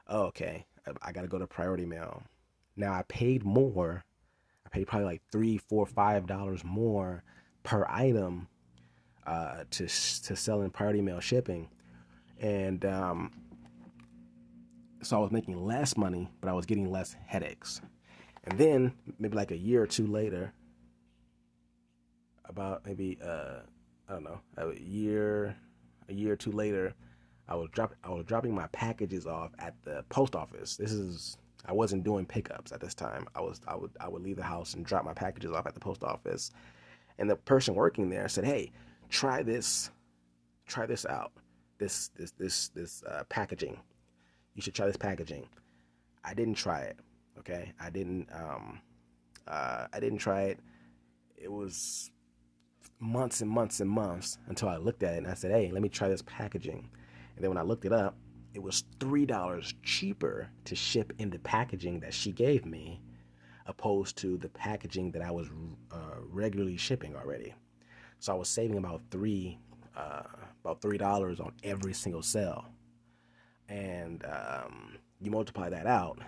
[0.07, 2.23] oh, okay, I, I got to go to priority mail.
[2.77, 4.05] Now I paid more
[4.67, 7.23] I paid probably like three, four, five dollars more
[7.63, 8.49] per item
[9.25, 11.69] uh, to to sell in priority mail shipping,
[12.41, 13.31] and um,
[15.01, 17.79] so I was making less money, but I was getting less headaches.
[18.43, 20.53] And then maybe like a year or two later,
[22.43, 23.61] about maybe uh,
[24.07, 25.55] I don't know a year,
[26.09, 26.93] a year or two later,
[27.47, 30.75] I was drop I was dropping my packages off at the post office.
[30.75, 33.27] This is I wasn't doing pickups at this time.
[33.35, 35.73] I was I would I would leave the house and drop my packages off at
[35.73, 36.51] the post office.
[37.17, 38.71] And the person working there said, "Hey,
[39.09, 39.89] try this.
[40.67, 41.31] Try this out.
[41.77, 43.79] This this this this uh, packaging.
[44.55, 45.47] You should try this packaging."
[46.23, 46.97] I didn't try it.
[47.39, 47.71] Okay?
[47.79, 48.81] I didn't um
[49.47, 50.59] uh, I didn't try it.
[51.37, 52.11] It was
[52.99, 55.81] months and months and months until I looked at it and I said, "Hey, let
[55.81, 56.89] me try this packaging."
[57.35, 58.17] And then when I looked it up,
[58.53, 63.01] it was $3 cheaper to ship in the packaging that she gave me
[63.67, 65.47] opposed to the packaging that I was
[65.91, 67.53] uh, regularly shipping already.
[68.19, 69.59] So I was saving about three,
[69.95, 70.23] uh,
[70.63, 72.65] about three dollars on every single sale,
[73.69, 76.19] and um, you multiply that out.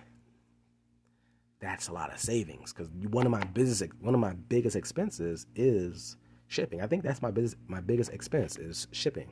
[1.58, 5.46] That's a lot of savings because one of my business, one of my biggest expenses
[5.56, 6.16] is
[6.50, 6.82] shipping.
[6.82, 9.30] I think that's my business, my biggest expense is shipping.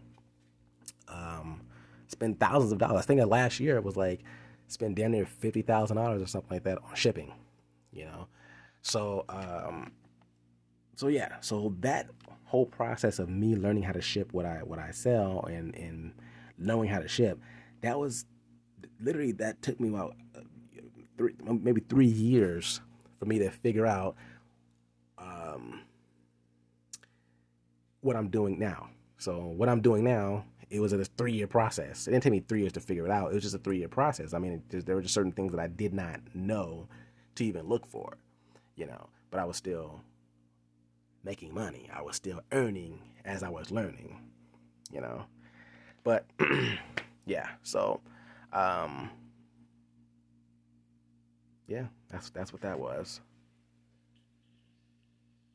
[1.09, 1.62] Um,
[2.07, 3.02] spend thousands of dollars.
[3.02, 4.22] I think last year it was like
[4.68, 7.33] spend damn near fifty thousand dollars or something like that on shipping.
[7.92, 8.28] You know,
[8.83, 9.90] so um,
[10.94, 12.09] so yeah, so that
[12.44, 16.12] whole process of me learning how to ship what I what I sell and and
[16.57, 17.40] knowing how to ship,
[17.81, 18.26] that was
[19.00, 20.40] literally that took me about uh,
[21.16, 22.81] three maybe three years
[23.18, 24.14] for me to figure out
[25.18, 25.81] um,
[28.09, 28.88] what I'm doing now.
[29.18, 32.07] So what I'm doing now it was a three year process.
[32.07, 33.31] It didn't take me three years to figure it out.
[33.31, 34.35] It was just a three year process.
[34.35, 36.88] I mean, there were just certain things that I did not know
[37.37, 38.18] to even look for,
[38.77, 40.01] you know, but I was still
[41.25, 41.88] making money.
[41.94, 44.21] I was still earning as I was learning,
[44.92, 45.25] you know.
[46.05, 46.27] But
[47.27, 48.01] yeah, so
[48.53, 49.11] um
[51.66, 53.21] yeah, that's that's what that was.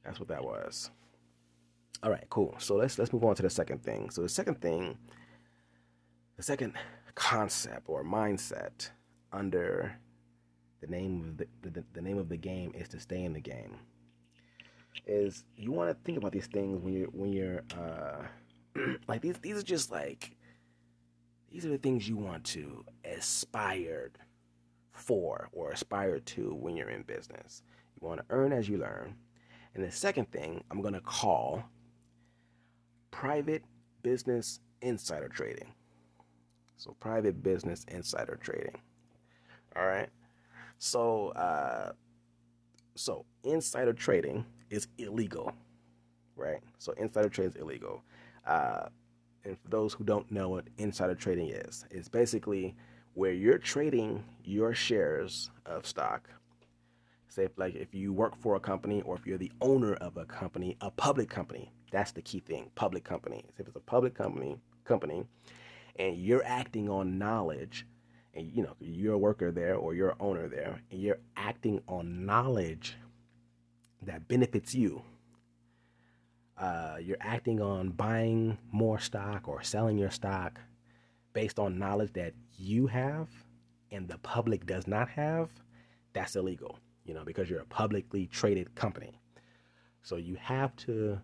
[0.04, 0.92] That's what that was.
[2.04, 2.54] All right, cool.
[2.58, 4.10] So let's let's move on to the second thing.
[4.10, 4.98] So the second thing,
[6.36, 6.74] the second
[7.16, 8.89] concept or mindset
[9.32, 9.96] under
[10.82, 13.39] the name of the, the, the name of the game is to stay in the
[13.39, 13.78] game.
[15.08, 18.24] Is you want to think about these things when you're when you're uh,
[19.08, 20.36] like these these are just like
[21.50, 24.12] these are the things you want to aspire
[24.92, 27.63] for or aspire to when you're in business.
[28.02, 29.16] You want to earn as you learn.
[29.74, 31.63] And the second thing I'm going to call
[33.13, 33.63] private
[34.02, 35.71] business insider trading.
[36.78, 38.76] So, private business insider trading.
[39.76, 40.10] All right.
[40.80, 41.91] So, uh,
[42.95, 45.54] so insider trading is illegal,
[46.36, 46.60] right?
[46.80, 48.04] So, insider trading is illegal.
[48.45, 48.88] Uh,
[49.45, 52.76] and for those who don't know what insider trading is, it's basically
[53.13, 56.30] where you're trading your shares of stock.
[57.28, 60.26] Say, like if you work for a company or if you're the owner of a
[60.26, 62.71] company, a public company, that's the key thing.
[62.75, 63.45] Public companies.
[63.58, 65.23] If it's a public company, company,
[65.95, 67.86] and you're acting on knowledge,
[68.34, 71.82] and you know you're a worker there or you're an owner there, and you're acting
[71.88, 72.95] on knowledge
[74.01, 75.03] that benefits you.
[76.58, 80.60] Uh, you're acting on buying more stock or selling your stock
[81.34, 83.27] based on knowledge that you have
[83.91, 85.49] and the public does not have.
[86.13, 89.19] That's illegal, you know, because you're a publicly traded company.
[90.01, 91.19] So you have to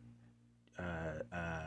[0.80, 1.62] uh, uh,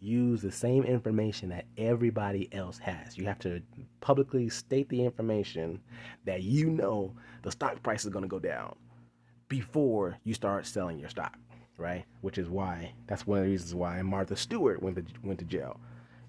[0.00, 3.16] use the same information that everybody else has.
[3.16, 3.62] You have to
[4.00, 5.80] publicly state the information
[6.24, 8.74] that you know the stock price is going to go down
[9.48, 11.36] before you start selling your stock,
[11.76, 12.04] right?
[12.20, 15.44] Which is why that's one of the reasons why Martha Stewart went to went to
[15.44, 15.78] jail,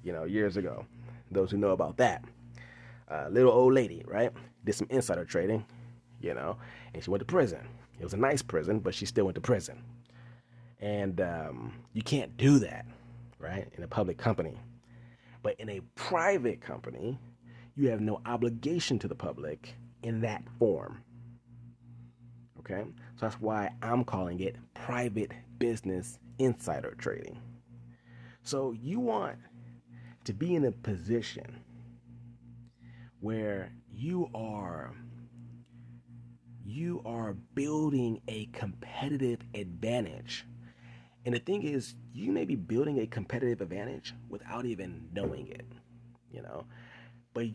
[0.04, 0.86] you know, years ago.
[1.32, 2.24] Those who know about that,
[3.10, 4.32] uh, little old lady, right,
[4.66, 5.66] did some insider trading,
[6.22, 6.58] you know,
[6.94, 7.66] and she went to prison.
[8.00, 9.82] It was a nice prison, but she still went to prison.
[10.84, 12.86] And um, you can't do that,
[13.40, 14.60] right, in a public company.
[15.42, 17.18] But in a private company,
[17.74, 21.02] you have no obligation to the public in that form.
[22.60, 22.84] Okay?
[23.16, 27.40] So that's why I'm calling it private business insider trading.
[28.44, 29.38] So you want
[30.26, 31.62] to be in a position
[33.22, 34.94] where you are
[36.66, 40.46] you are building a competitive advantage.
[41.26, 45.66] And the thing is, you may be building a competitive advantage without even knowing it,
[46.32, 46.66] you know.
[47.34, 47.48] But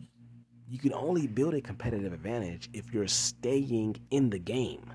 [0.67, 4.91] you can only build a competitive advantage if you're staying in the game.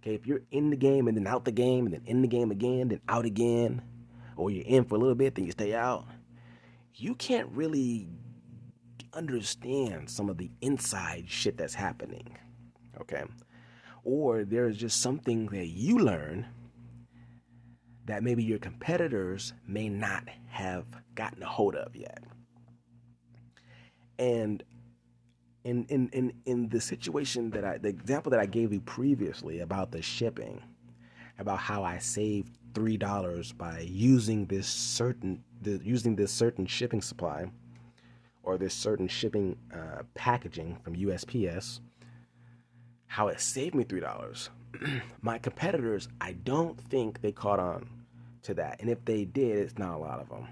[0.00, 2.28] Okay, if you're in the game and then out the game and then in the
[2.28, 3.82] game again, then out again,
[4.36, 6.06] or you're in for a little bit, then you stay out,
[6.94, 8.06] you can't really
[9.12, 12.36] understand some of the inside shit that's happening.
[13.00, 13.24] Okay?
[14.04, 16.46] Or there's just something that you learn
[18.06, 22.22] that maybe your competitors may not have gotten a hold of yet.
[24.18, 24.62] And
[25.64, 29.60] in in in in the situation that I the example that I gave you previously
[29.60, 30.62] about the shipping,
[31.38, 37.02] about how I saved three dollars by using this certain the, using this certain shipping
[37.02, 37.50] supply
[38.44, 41.80] or this certain shipping uh, packaging from USPS,
[43.06, 44.50] how it saved me three dollars.
[45.22, 47.88] My competitors, I don't think they caught on
[48.46, 50.46] to that, and if they did, it's not a lot of them.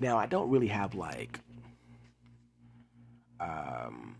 [0.00, 1.38] Now, I don't really have like
[3.40, 4.16] um,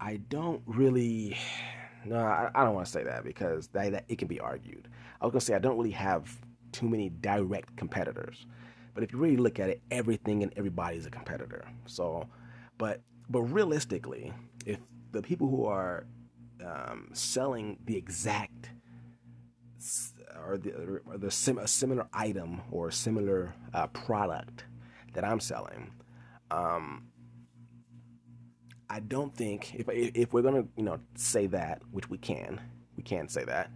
[0.00, 1.36] I don't really.
[2.06, 4.88] No, I, I don't want to say that because that, that, it can be argued.
[5.20, 6.34] I was gonna say I don't really have
[6.72, 8.46] too many direct competitors,
[8.94, 11.64] but if you really look at it, everything and everybody is a competitor.
[11.84, 12.26] So,
[12.78, 14.32] but but realistically,
[14.64, 14.78] if
[15.12, 16.06] the people who are
[16.64, 18.70] um, selling the exact
[20.46, 24.64] or the, or the sim, a similar item or similar uh, product
[25.14, 25.92] that I'm selling,
[26.50, 27.10] um,
[28.88, 32.60] I don't think if if we're gonna you know say that, which we can,
[32.96, 33.70] we can say that.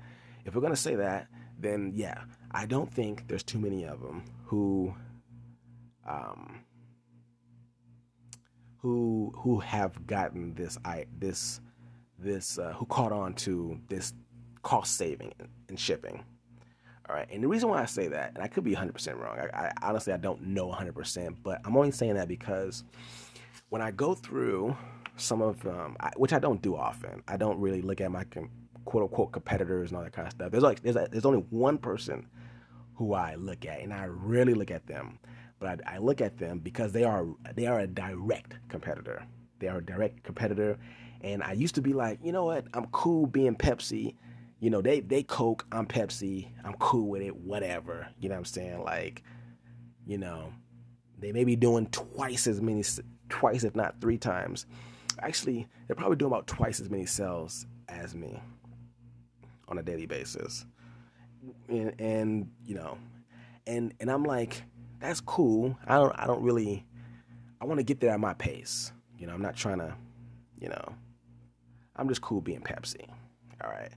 [0.45, 4.25] If we're gonna say that, then yeah, I don't think there's too many of them
[4.47, 4.95] who,
[6.07, 6.65] um,
[8.79, 11.61] who who have gotten this I this
[12.19, 14.15] this uh, who caught on to this
[14.63, 15.33] cost saving
[15.69, 16.25] in shipping.
[17.09, 19.39] All right, and the reason why I say that, and I could be 100% wrong.
[19.39, 22.83] I, I honestly I don't know 100%, but I'm only saying that because
[23.69, 24.75] when I go through
[25.17, 27.23] some of um, I, which I don't do often.
[27.29, 28.51] I don't really look at my com-
[28.85, 30.51] quote unquote competitors and all that kind of stuff.
[30.51, 32.27] There's like there's, a, there's only one person
[32.97, 35.19] who I look at, and I rarely look at them,
[35.59, 39.25] but I, I look at them because they are they are a direct competitor.
[39.59, 40.79] They are a direct competitor,
[41.23, 44.15] and I used to be like, you know what, I'm cool being Pepsi.
[44.61, 46.49] You know, they they Coke, I'm Pepsi.
[46.65, 48.09] I'm cool with it, whatever.
[48.19, 48.83] You know what I'm saying?
[48.83, 49.23] Like,
[50.07, 50.53] you know,
[51.19, 52.85] they may be doing twice as many,
[53.29, 54.67] twice if not three times
[55.21, 58.41] actually they're probably doing about twice as many sales as me
[59.69, 60.67] on a daily basis
[61.69, 62.99] and, and you know
[63.67, 64.63] and and i'm like
[65.01, 66.85] that's cool i don't i don't really
[67.61, 68.93] i want to get there at my pace
[69.25, 69.95] you know i'm not trying to
[70.61, 70.95] you know
[71.97, 73.09] i'm just cool being pepsi
[73.65, 73.93] all right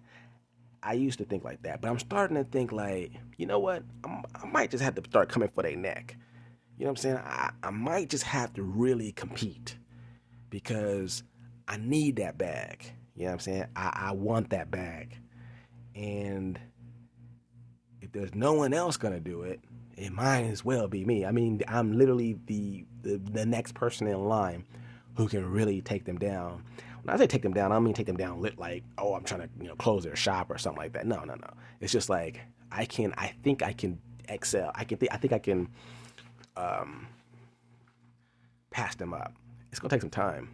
[0.82, 3.84] i used to think like that but i'm starting to think like you know what
[4.06, 6.16] I'm, i might just have to start coming for their neck
[6.78, 9.76] you know what i'm saying I, I might just have to really compete
[10.50, 11.24] because
[11.68, 12.94] I need that bag.
[13.16, 13.66] You know what I'm saying?
[13.76, 15.18] I, I want that bag.
[15.96, 16.60] And
[18.02, 19.60] if there's no one else gonna do it,
[19.98, 21.26] it might as well be me.
[21.26, 24.66] I mean, I'm literally the, the, the next person in line
[25.18, 26.64] who can really take them down.
[27.04, 29.14] When I say take them down, I don't mean take them down lit like, oh,
[29.14, 31.06] I'm trying to you know close their shop or something like that.
[31.06, 31.50] No, no, no.
[31.82, 32.40] It's just like
[32.72, 33.14] I can.
[33.18, 34.00] I think I can
[34.30, 34.72] excel.
[34.74, 34.98] I can.
[34.98, 35.68] Th- I think I can
[36.56, 37.08] um,
[38.72, 39.34] pass them up
[39.78, 40.50] it's gonna take some time,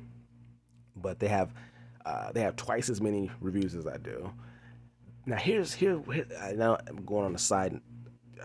[0.98, 1.54] but they have
[2.06, 4.32] uh, they have twice as many reviews as I do.
[5.26, 7.80] Now here's here, here now I'm going on a side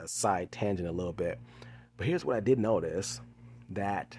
[0.00, 1.40] a side tangent a little bit,
[1.96, 3.20] but here's what I did notice
[3.70, 4.16] that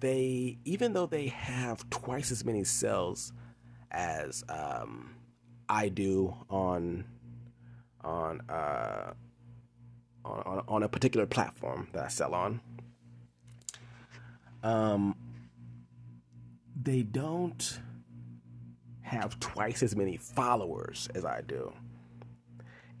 [0.00, 3.32] they even though they have twice as many sales
[3.90, 5.14] as um,
[5.68, 7.04] I do on
[8.02, 9.12] on, uh,
[10.24, 12.60] on on a particular platform that I sell on.
[14.62, 15.16] Um,
[16.82, 17.80] they don't
[19.02, 21.72] have twice as many followers as I do.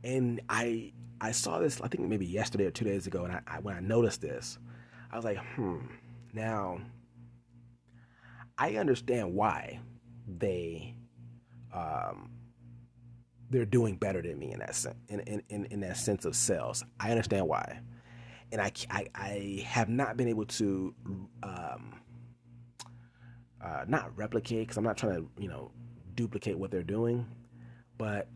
[0.04, 3.40] And I I saw this I think maybe yesterday or two days ago, and I,
[3.46, 4.58] I when I noticed this,
[5.10, 5.78] I was like, hmm.
[6.32, 6.80] Now,
[8.58, 9.80] I understand why
[10.26, 10.94] they
[11.72, 12.30] um,
[13.50, 16.84] they're doing better than me in that sense, in, in, in, that sense of sales.
[16.98, 17.80] I understand why,
[18.52, 20.94] and I, I, I have not been able to
[21.42, 22.00] um,
[23.60, 25.70] uh, not replicate because I'm not trying to you know
[26.14, 27.26] duplicate what they're doing,
[27.98, 28.28] but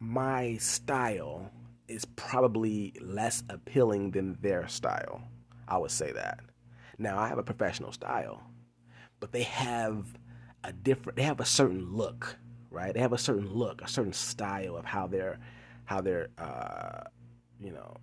[0.00, 1.50] my style
[1.88, 5.22] is probably less appealing than their style.
[5.68, 6.40] I would say that.
[6.98, 8.42] Now I have a professional style,
[9.20, 10.06] but they have
[10.64, 11.16] a different.
[11.16, 12.36] They have a certain look,
[12.70, 12.92] right?
[12.94, 15.38] They have a certain look, a certain style of how they're,
[15.84, 17.02] how they're, uh,
[17.60, 17.96] you know,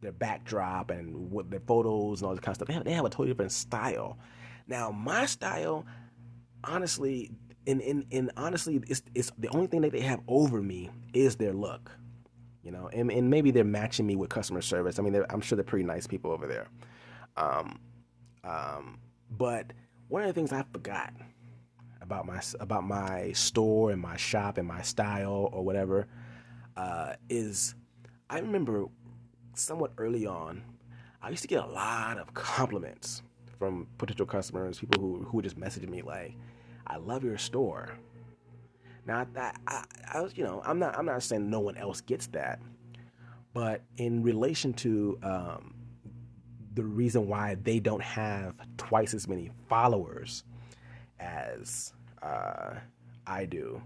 [0.00, 2.68] their backdrop and what their photos and all this kind of stuff.
[2.68, 4.18] They have, they have a totally different style.
[4.66, 5.84] Now my style,
[6.64, 7.30] honestly,
[7.66, 11.36] and, and, and honestly, it's, it's the only thing that they have over me is
[11.36, 11.90] their look,
[12.62, 14.98] you know, and, and maybe they're matching me with customer service.
[14.98, 16.68] I mean, I'm sure they're pretty nice people over there.
[17.36, 17.80] Um,
[18.46, 18.98] um,
[19.30, 19.72] but
[20.08, 21.12] one of the things I forgot
[22.00, 26.06] about my about my store and my shop and my style or whatever
[26.76, 27.74] uh, is
[28.30, 28.86] I remember
[29.54, 30.62] somewhat early on
[31.22, 33.22] I used to get a lot of compliments
[33.58, 36.36] from potential customers, people who who would just message me like,
[36.86, 37.90] "I love your store."
[39.06, 39.84] Now that I,
[40.14, 42.60] I was, you know, I'm not I'm not saying no one else gets that,
[43.54, 45.74] but in relation to um,
[46.76, 50.44] the reason why they don't have twice as many followers
[51.18, 52.74] as uh,
[53.26, 53.80] I do.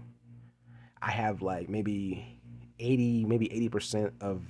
[1.01, 2.37] I have like maybe
[2.79, 4.43] 80, maybe 80% of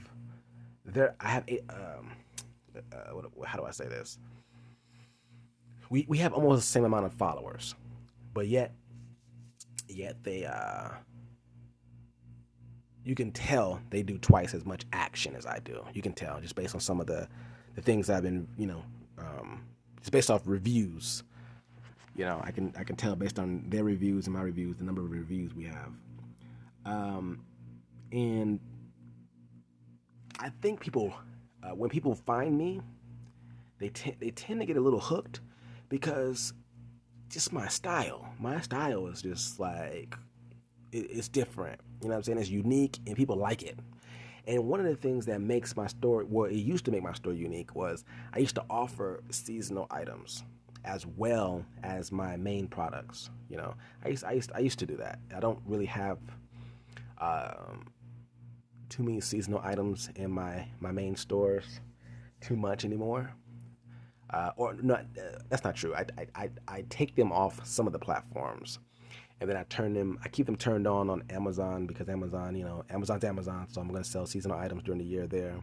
[0.84, 2.12] their, I have, um,
[2.76, 4.18] uh, what, how do I say this?
[5.92, 7.76] We, we have almost the same amount of followers,
[8.34, 8.74] but yet,
[9.88, 10.90] yet they, uh,
[13.04, 15.84] you can tell they do twice as much action as I do.
[15.94, 17.28] You can tell just based on some of the
[17.76, 18.84] the things I've been, you know,
[19.18, 19.64] um,
[19.98, 21.24] it's based off reviews.
[22.16, 24.84] You know, I can I can tell based on their reviews and my reviews the
[24.84, 25.92] number of reviews we have.
[26.86, 27.44] Um,
[28.12, 28.60] and
[30.40, 31.14] I think people,
[31.64, 32.82] uh, when people find me,
[33.80, 35.42] they t- they tend to get a little hooked
[35.90, 36.54] because
[37.30, 38.28] just my style.
[38.40, 40.16] My style is just like
[40.92, 41.80] it, it's different.
[42.02, 42.38] You know what I'm saying?
[42.40, 43.80] It's unique and people like it.
[44.48, 47.14] And one of the things that makes my store, well, it used to make my
[47.14, 50.44] store unique, was I used to offer seasonal items
[50.84, 53.30] as well as my main products.
[53.50, 55.20] You know, I used, I used, I used to do that.
[55.36, 56.18] I don't really have
[57.20, 57.86] um,
[58.90, 61.80] too many seasonal items in my my main stores
[62.42, 63.32] too much anymore.
[64.32, 65.94] Uh, or not, uh, that's not true.
[65.94, 68.80] I, I, I, I take them off some of the platforms
[69.42, 72.64] and then I turn them, I keep them turned on on Amazon because Amazon, you
[72.64, 75.56] know, Amazon's Amazon, so I'm to sell seasonal items during the year there.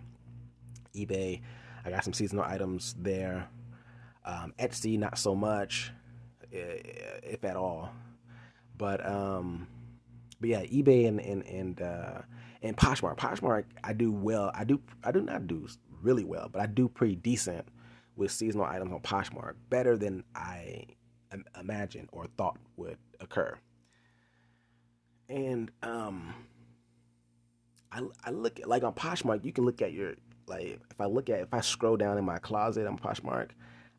[0.97, 1.41] eBay,
[1.85, 3.49] I got some seasonal items there.
[4.25, 5.93] Um, Etsy, not so much,
[6.51, 7.91] if at all.
[8.77, 9.69] But um,
[10.41, 12.23] but yeah, eBay and and and uh,
[12.63, 13.17] and Poshmark.
[13.17, 14.51] Poshmark, I do well.
[14.55, 15.69] I do I do not do
[16.03, 17.65] really well, but I do pretty decent
[18.17, 19.55] with seasonal items on Poshmark.
[19.71, 20.85] Better than I
[21.59, 23.57] imagined or thought would occur
[25.29, 26.35] and um,
[27.93, 30.15] I I look at like on Poshmark, you can look at your
[30.47, 33.51] like if I look at if I scroll down in my closet on Poshmark,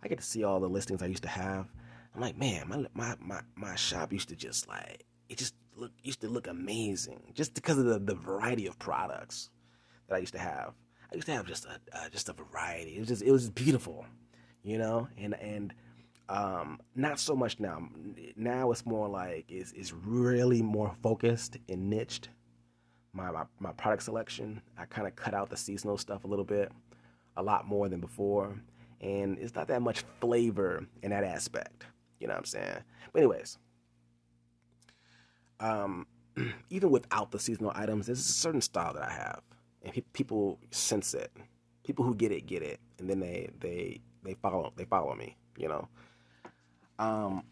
[0.04, 1.68] I get to see all the listings I used to have.
[2.16, 5.92] I'm like, man, my my my, my shop used to just like it just look
[6.04, 9.50] used to look amazing just because of the, the variety of products
[10.08, 10.74] that I used to have.
[11.12, 12.96] I used to have just a uh, just a variety.
[12.96, 14.06] It was just it was beautiful,
[14.64, 15.74] you know, and and
[16.30, 17.90] um, not so much now.
[18.36, 22.30] Now it's more like it's, it's really more focused and niched.
[23.14, 26.46] My, my, my product selection, I kind of cut out the seasonal stuff a little
[26.46, 26.72] bit,
[27.36, 28.56] a lot more than before.
[29.02, 31.86] And it's not that much flavor in that aspect.
[32.20, 32.78] You know what I'm saying?
[33.12, 33.58] But, anyways,
[35.60, 36.06] um,
[36.70, 39.42] even without the seasonal items, there's a certain style that I have.
[39.82, 41.32] And pe- people sense it.
[41.84, 42.80] People who get it, get it.
[43.00, 45.88] And then they, they, they follow, they follow me, you know?
[47.00, 47.44] Um,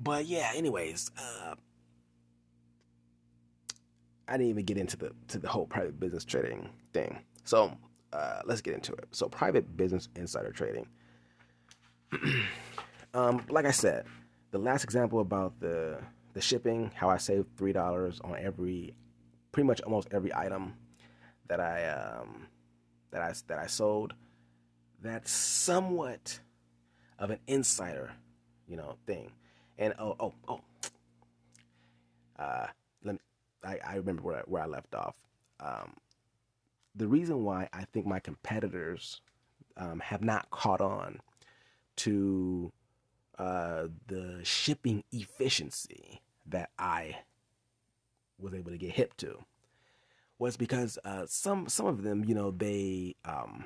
[0.00, 1.54] but yeah, anyways, uh,
[4.26, 7.18] I didn't even get into the to the whole private business trading thing.
[7.44, 7.76] So
[8.12, 9.06] uh, let's get into it.
[9.12, 10.86] So private business insider trading.
[13.14, 14.06] um, like I said,
[14.50, 15.98] the last example about the
[16.32, 18.94] the shipping, how I saved three dollars on every,
[19.52, 20.74] pretty much almost every item
[21.48, 22.46] that I um,
[23.10, 24.14] that I that I sold.
[25.00, 26.40] That's somewhat
[27.18, 28.12] of an insider
[28.68, 29.30] you know, thing.
[29.78, 30.60] And oh, oh, oh,
[32.38, 32.66] uh,
[33.04, 33.20] let me,
[33.64, 35.14] I, I remember where I, where I left off.
[35.60, 35.94] Um,
[36.94, 39.20] the reason why I think my competitors
[39.76, 41.20] um, have not caught on
[41.96, 42.72] to
[43.38, 47.18] uh, the shipping efficiency that I
[48.38, 49.44] was able to get hip to
[50.38, 53.64] was because uh, some some of them, you know, they um,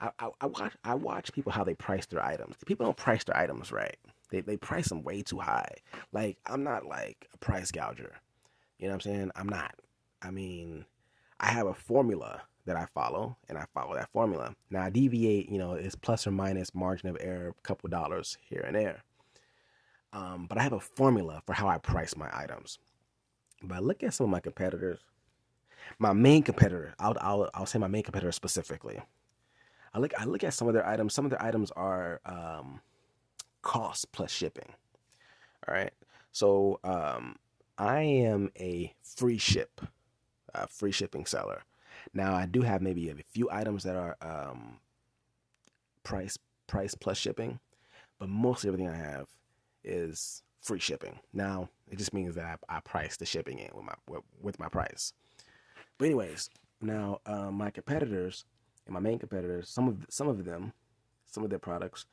[0.00, 2.56] I, I, I, watch I watch people how they price their items.
[2.66, 3.96] People don't price their items right.
[4.30, 5.76] They they price them way too high.
[6.12, 8.12] Like I'm not like a price gouger.
[8.78, 9.30] You know what I'm saying?
[9.36, 9.74] I'm not.
[10.22, 10.84] I mean,
[11.40, 14.54] I have a formula that I follow, and I follow that formula.
[14.70, 15.48] Now I deviate.
[15.50, 19.02] You know, it's plus or minus margin of error, a couple dollars here and there.
[20.12, 22.78] Um, but I have a formula for how I price my items.
[23.62, 25.00] But I look at some of my competitors.
[25.98, 29.00] My main competitor, I'll, I'll, I'll say my main competitor specifically.
[29.96, 31.14] I look I look at some of their items.
[31.14, 32.80] Some of their items are um,
[33.62, 34.74] cost plus shipping.
[35.66, 35.92] All right.
[36.32, 37.36] So um,
[37.78, 39.80] I am a free ship,
[40.54, 41.62] uh, free shipping seller.
[42.12, 44.80] Now I do have maybe a few items that are um,
[46.02, 47.58] price price plus shipping,
[48.18, 49.28] but mostly everything I have
[49.82, 51.20] is free shipping.
[51.32, 54.58] Now it just means that I, I price the shipping in with my with, with
[54.58, 55.14] my price.
[55.96, 56.50] But anyways,
[56.82, 58.44] now uh, my competitors
[58.86, 60.72] and my main competitors, some of some of them,
[61.24, 62.06] some of their products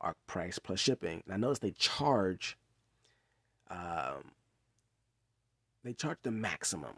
[0.00, 1.22] are price plus shipping.
[1.24, 2.56] And I notice they charge,
[3.70, 4.32] um,
[5.84, 6.94] they charge the maximum.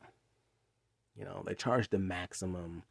[1.16, 2.82] You know, they charge the maximum.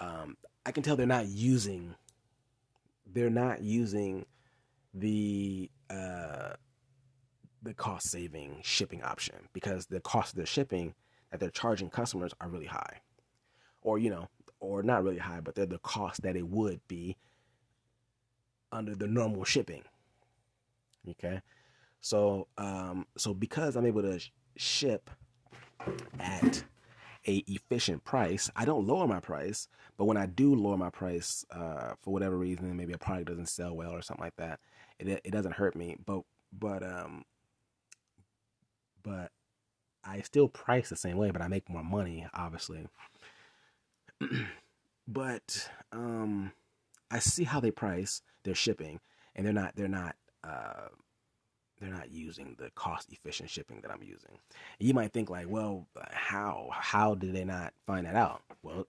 [0.00, 1.94] Um, I can tell they're not using,
[3.12, 4.26] they're not using
[4.94, 6.54] the uh,
[7.62, 10.94] the cost saving shipping option because the cost of their shipping
[11.30, 13.00] that they're charging customers are really high,
[13.82, 14.28] or you know,
[14.60, 17.16] or not really high, but they're the cost that it would be
[18.72, 19.82] under the normal shipping.
[21.08, 21.40] Okay,
[22.00, 25.10] so um, so because I'm able to sh- ship
[26.18, 26.64] at
[27.26, 29.68] a efficient price, I don't lower my price.
[29.96, 33.48] But when I do lower my price uh, for whatever reason, maybe a product doesn't
[33.48, 34.60] sell well or something like that,
[34.98, 35.96] it it doesn't hurt me.
[36.04, 37.24] But but um,
[39.02, 39.30] but
[40.04, 42.86] I still price the same way, but I make more money, obviously.
[45.08, 46.52] but um,
[47.10, 49.00] I see how they price their shipping,
[49.34, 50.88] and they're not they're not uh,
[51.80, 54.38] they're not using the cost efficient shipping that I'm using.
[54.78, 58.42] You might think like, well, how how did they not find that out?
[58.62, 58.86] Well,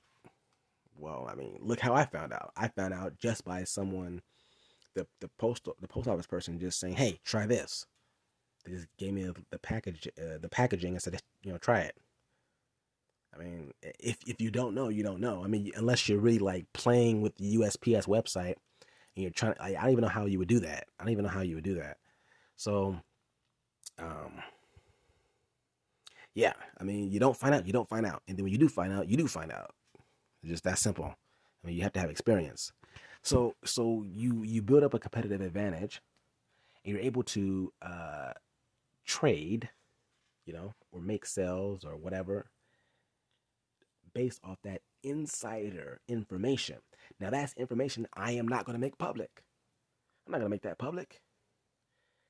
[0.98, 2.52] well, I mean, look how I found out.
[2.56, 4.22] I found out just by someone,
[4.96, 7.86] the the post the post office person just saying, hey, try this.
[8.66, 11.98] They just gave me the package uh, the packaging and said, you know, try it.
[13.38, 15.44] I mean, if if you don't know, you don't know.
[15.44, 18.56] I mean, unless you're really like playing with the USPS website
[19.16, 20.88] and you're trying, I, I don't even know how you would do that.
[21.00, 21.98] I don't even know how you would do that.
[22.56, 22.98] So,
[24.00, 24.42] um,
[26.34, 28.60] yeah, I mean, you don't find out, you don't find out, and then when you
[28.60, 29.72] do find out, you do find out.
[30.42, 31.06] It's just that simple.
[31.64, 32.72] I mean, you have to have experience.
[33.24, 36.02] So, so you you build up a competitive advantage,
[36.84, 38.34] and you're able to uh,
[39.06, 39.70] trade,
[40.46, 42.48] you know, or make sales or whatever
[44.18, 46.78] based off that insider information.
[47.20, 49.44] Now, that's information I am not going to make public.
[50.26, 51.22] I'm not going to make that public.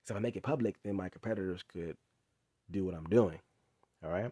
[0.03, 1.95] Because if I make it public, then my competitors could
[2.69, 3.39] do what I'm doing.
[4.03, 4.29] All right.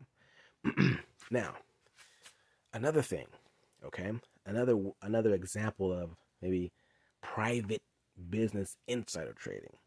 [1.31, 1.53] now,
[2.73, 3.27] another thing,
[3.85, 4.11] okay?
[4.45, 6.09] Another another example of
[6.41, 6.73] maybe
[7.23, 7.81] private
[8.29, 9.77] business insider trading.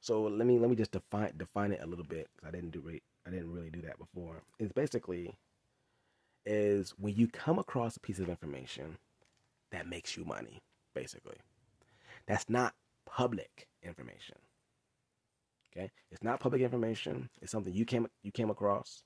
[0.00, 2.72] So let me let me just define define it a little bit because I didn't
[2.72, 2.82] do
[3.26, 4.42] I didn't really do that before.
[4.58, 5.34] It's basically
[6.46, 8.96] is when you come across a piece of information
[9.72, 10.62] that makes you money,
[10.94, 11.36] basically.
[12.26, 12.74] That's not
[13.04, 14.36] public information.
[15.76, 15.90] Okay?
[16.10, 17.28] It's not public information.
[17.42, 19.02] It's something you came you came across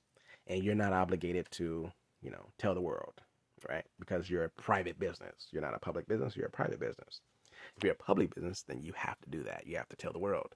[0.47, 3.13] and you're not obligated to, you know, tell the world,
[3.67, 3.85] right?
[3.99, 5.47] Because you're a private business.
[5.51, 7.21] You're not a public business, you're a private business.
[7.75, 9.67] If you're a public business, then you have to do that.
[9.67, 10.55] You have to tell the world.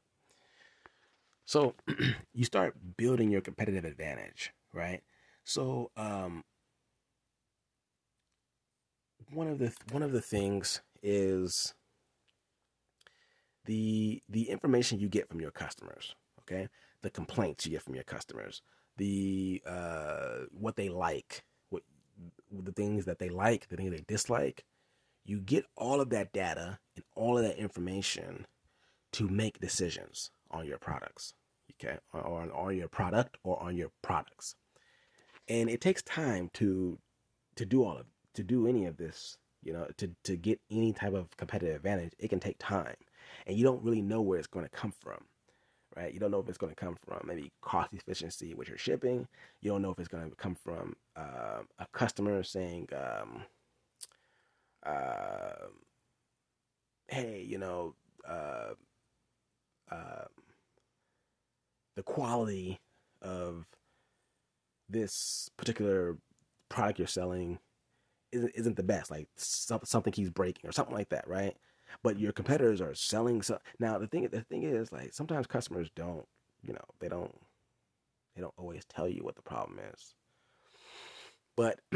[1.45, 1.75] So
[2.33, 5.01] you start building your competitive advantage, right?
[5.43, 6.43] So um,
[9.31, 11.73] one of the one of the things is
[13.65, 16.67] the the information you get from your customers okay?
[17.01, 18.61] The complaints you get from your customers
[18.97, 21.83] the uh, what they like what
[22.51, 24.63] the things that they like the things they dislike.
[25.25, 28.45] You get all of that data and all of that information
[29.13, 31.33] to make decisions on your products
[31.73, 31.97] okay?
[32.13, 34.55] Or on, on your product or on your products.
[35.47, 36.99] And it takes time to
[37.55, 38.05] to do all of
[38.35, 42.13] to do any of this, you know, to, to get any type of competitive advantage,
[42.19, 42.95] it can take time.
[43.47, 45.25] And you don't really know where it's going to come from,
[45.95, 46.13] right?
[46.13, 49.27] You don't know if it's going to come from maybe cost efficiency with your shipping.
[49.61, 53.43] You don't know if it's going to come from uh, a customer saying, um,
[54.85, 55.67] uh,
[57.07, 57.95] "Hey, you know,
[58.27, 58.73] uh,
[61.95, 62.79] the quality
[63.21, 63.65] of
[64.89, 66.17] this particular
[66.69, 67.59] product you're selling
[68.35, 69.09] isn't isn't the best.
[69.11, 71.55] Like something keeps breaking or something like that, right?
[72.03, 75.89] But your competitors are selling so now the thing the thing is like sometimes customers
[75.95, 76.25] don't
[76.63, 77.33] you know they don't
[78.35, 80.15] they don't always tell you what the problem is.
[81.55, 81.79] But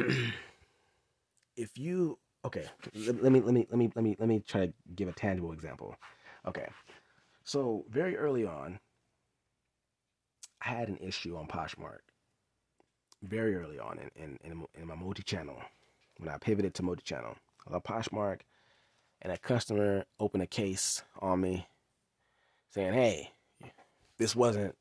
[1.57, 2.65] if you okay,
[2.95, 5.13] let, let me let me let me let me let me try to give a
[5.13, 5.95] tangible example.
[6.47, 6.67] Okay,
[7.43, 8.79] so very early on,
[10.65, 11.99] I had an issue on Poshmark.
[13.21, 15.57] Very early on in in, in, in my multi-channel
[16.19, 17.35] when I pivoted to multi-channel.
[17.67, 18.41] I love Poshmark,
[19.21, 21.67] and a customer opened a case on me,
[22.69, 23.31] saying, "Hey,
[24.17, 24.75] this wasn't.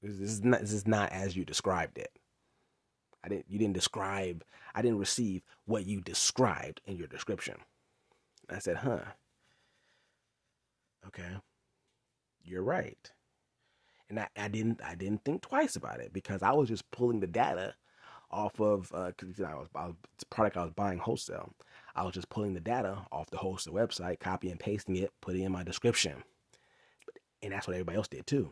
[0.00, 0.60] This is not.
[0.60, 2.10] This is not as you described it.
[3.22, 3.46] I didn't.
[3.48, 4.44] You didn't describe.
[4.74, 7.56] I didn't receive what you described in your description."
[8.48, 9.04] I said, "Huh.
[11.06, 11.36] Okay,
[12.42, 13.10] you're right."
[14.08, 14.80] And I, I didn't.
[14.84, 17.74] I didn't think twice about it because I was just pulling the data
[18.32, 19.94] off of because uh, I was, I was
[20.30, 21.52] product I was buying wholesale.
[21.94, 25.42] I was just pulling the data off the wholesale website, copy and pasting it, putting
[25.42, 26.22] in my description,
[27.42, 28.50] and that's what everybody else did too.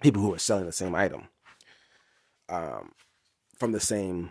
[0.00, 1.28] People who were selling the same item
[2.48, 2.92] um,
[3.58, 4.30] from the same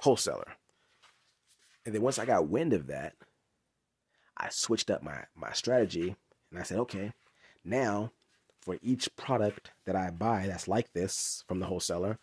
[0.00, 0.52] wholesaler,
[1.86, 3.14] and then once I got wind of that,
[4.36, 6.16] I switched up my my strategy,
[6.50, 7.12] and I said, okay,
[7.64, 8.12] now
[8.60, 12.18] for each product that I buy that's like this from the wholesaler,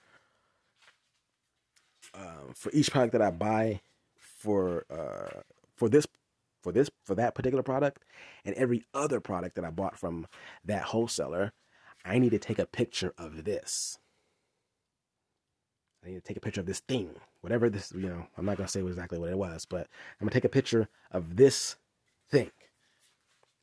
[2.18, 3.82] um, for each product that I buy
[4.18, 5.42] for uh,
[5.76, 6.08] for this
[6.62, 8.04] for this for that particular product
[8.44, 10.28] and every other product that I bought from
[10.64, 11.54] that wholesaler,
[12.04, 14.00] I need to take a picture of this.
[16.04, 18.58] I need to take a picture of this thing, whatever this, you know, I'm not
[18.58, 19.88] to say exactly what it was, but
[20.22, 21.78] I'm to take a picture of this
[22.30, 22.52] thing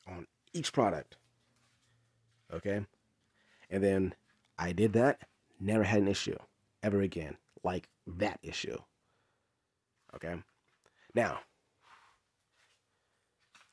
[0.09, 1.16] on each product.
[2.53, 2.84] Okay?
[3.70, 4.14] And then
[4.59, 5.20] I did that,
[5.61, 6.36] never had an issue
[6.82, 8.78] ever again like that issue.
[10.14, 10.34] Okay?
[11.14, 11.40] Now,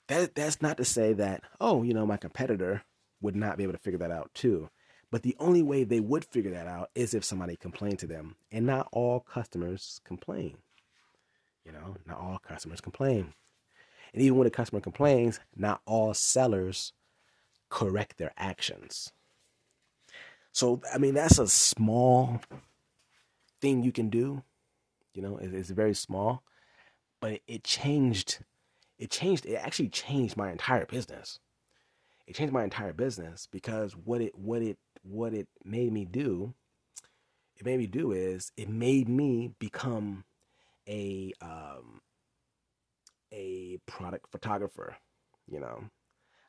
[0.07, 2.83] that that's not to say that, oh, you know, my competitor
[3.21, 4.69] would not be able to figure that out too.
[5.11, 8.35] But the only way they would figure that out is if somebody complained to them.
[8.51, 10.57] And not all customers complain.
[11.65, 13.33] You know, not all customers complain.
[14.13, 16.93] And even when a customer complains, not all sellers
[17.69, 19.11] correct their actions.
[20.51, 22.41] So, I mean, that's a small
[23.61, 24.43] thing you can do.
[25.13, 26.43] You know, it, it's very small,
[27.21, 28.39] but it, it changed.
[28.97, 29.45] It changed.
[29.45, 31.39] It actually changed my entire business.
[32.27, 36.53] It changed my entire business because what it what it what it made me do.
[37.57, 40.23] It made me do is it made me become
[40.87, 42.01] a um,
[43.31, 44.95] a product photographer.
[45.47, 45.85] You know,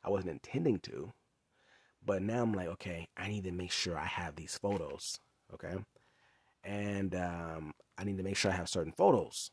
[0.03, 1.11] I wasn't intending to,
[2.05, 5.19] but now I'm like, okay, I need to make sure I have these photos.
[5.53, 5.75] Okay,
[6.63, 9.51] and um, I need to make sure I have certain photos.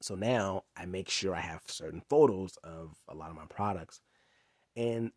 [0.00, 4.00] So now I make sure I have certain photos of a lot of my products.
[4.76, 5.12] And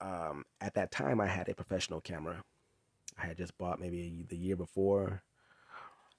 [0.00, 2.42] um, at that time, I had a professional camera.
[3.20, 5.22] I had just bought maybe the year before,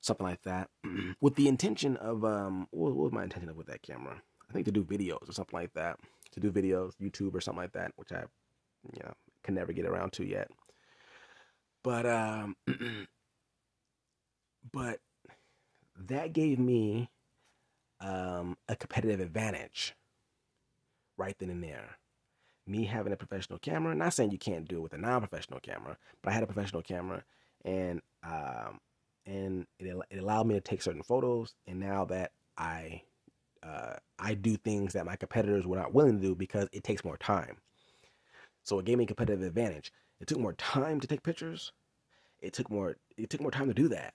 [0.02, 0.70] something like that,
[1.22, 4.22] with the intention of um, what was my intention with that camera?
[4.50, 5.98] I think to do videos or something like that,
[6.32, 8.24] to do videos, YouTube or something like that, which I,
[8.94, 9.14] you know,
[9.44, 10.50] can never get around to yet.
[11.84, 12.56] But um,
[14.72, 14.99] but
[16.07, 17.09] that gave me
[18.01, 19.95] um, a competitive advantage
[21.17, 21.97] right then and there.
[22.65, 25.97] Me having a professional camera, not saying you can't do it with a non-professional camera,
[26.22, 27.24] but I had a professional camera,
[27.65, 28.80] and um,
[29.26, 31.55] and it, it allowed me to take certain photos.
[31.67, 33.01] And now that I
[33.63, 37.03] uh, I do things that my competitors were not willing to do because it takes
[37.03, 37.57] more time.
[38.63, 39.91] So it gave me a competitive advantage.
[40.20, 41.72] It took more time to take pictures.
[42.39, 44.13] It took more it took more time to do that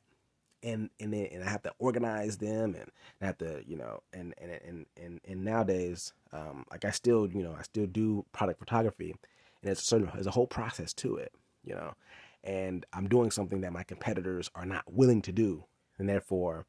[0.64, 2.90] and and then, and I have to organize them and
[3.20, 7.28] I have to you know and and and and, and nowadays um, like I still
[7.30, 9.14] you know I still do product photography
[9.62, 11.94] and it's a certain there's a whole process to it you know
[12.42, 15.64] and I'm doing something that my competitors are not willing to do
[15.98, 16.66] and therefore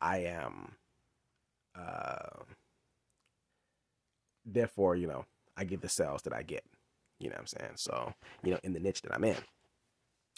[0.00, 0.76] I am
[1.74, 2.42] uh,
[4.46, 5.24] therefore you know
[5.56, 6.64] I get the sales that I get
[7.18, 7.72] you know what I'm saying?
[7.76, 8.14] So
[8.44, 9.36] you know in the niche that I'm in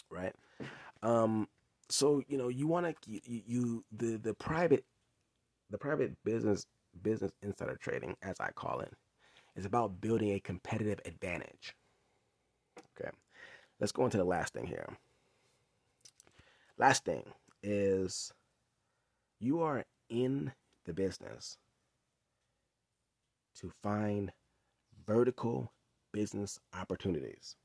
[0.09, 0.33] right?
[1.03, 1.47] Um
[1.89, 4.85] so you know you want to you, you the the private
[5.71, 6.65] the private business
[7.03, 8.93] business insider trading as i call it
[9.55, 11.75] is about building a competitive advantage
[12.99, 13.09] Okay.
[13.79, 14.87] Let's go into the last thing here.
[16.77, 17.23] Last thing
[17.63, 18.31] is
[19.39, 20.51] you are in
[20.85, 21.57] the business
[23.59, 24.31] to find
[25.07, 25.71] vertical
[26.11, 27.55] business opportunities.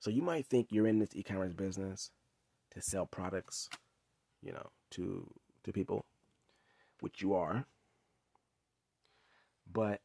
[0.00, 2.10] So you might think you're in this e-commerce business
[2.76, 3.70] to sell products,
[4.42, 5.26] you know, to
[5.64, 6.04] to people,
[7.00, 7.64] which you are.
[9.72, 10.02] But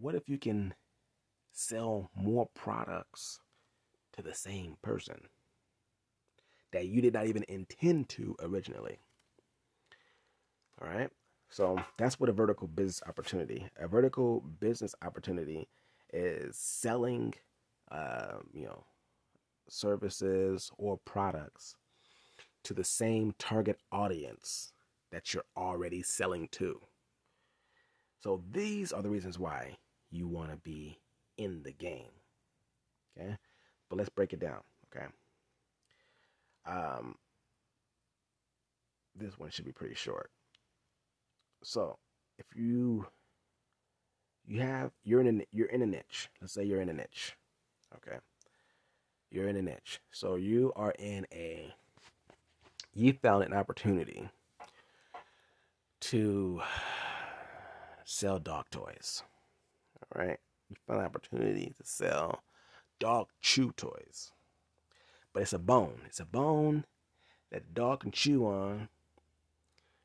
[0.00, 0.74] what if you can
[1.52, 3.40] sell more products
[4.12, 5.28] to the same person
[6.70, 9.00] that you did not even intend to originally?
[10.80, 11.10] All right.
[11.48, 13.68] So that's what a vertical business opportunity.
[13.76, 15.68] A vertical business opportunity
[16.12, 17.34] is selling,
[17.90, 18.84] uh, you know,
[19.70, 21.76] services or products
[22.64, 24.72] to the same target audience
[25.10, 26.80] that you're already selling to.
[28.20, 29.78] So these are the reasons why
[30.10, 30.98] you want to be
[31.38, 32.12] in the game.
[33.16, 33.36] Okay?
[33.88, 34.60] But let's break it down,
[34.94, 35.06] okay?
[36.66, 37.16] Um
[39.14, 40.30] this one should be pretty short.
[41.62, 41.98] So,
[42.38, 43.06] if you
[44.46, 46.28] you have you're in a you're in a niche.
[46.40, 47.36] Let's say you're in a niche.
[47.96, 48.18] Okay?
[49.30, 50.00] You're in a niche.
[50.10, 51.72] So you are in a
[52.92, 54.28] you found an opportunity
[56.00, 56.60] to
[58.04, 59.22] sell dog toys.
[60.02, 60.38] All right?
[60.68, 62.42] You found an opportunity to sell
[62.98, 64.32] dog chew toys.
[65.32, 66.00] But it's a bone.
[66.06, 66.84] It's a bone
[67.52, 68.88] that the dog can chew on.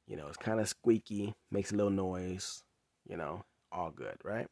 [0.07, 2.63] You know, it's kind of squeaky, makes a little noise,
[3.09, 4.47] you know, all good, right?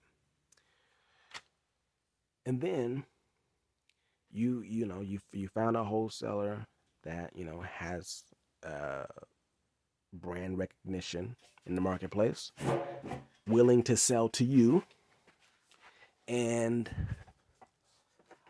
[2.46, 3.04] And then
[4.34, 6.66] you you know you you found a wholesaler
[7.04, 8.24] that you know has
[8.66, 9.06] uh,
[10.12, 12.52] brand recognition in the marketplace,
[13.48, 14.84] willing to sell to you,
[16.28, 16.90] and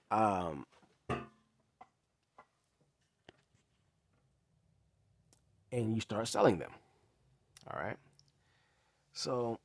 [0.10, 0.66] um,
[5.72, 6.72] and you start selling them.
[7.70, 7.98] All right.
[9.14, 9.60] So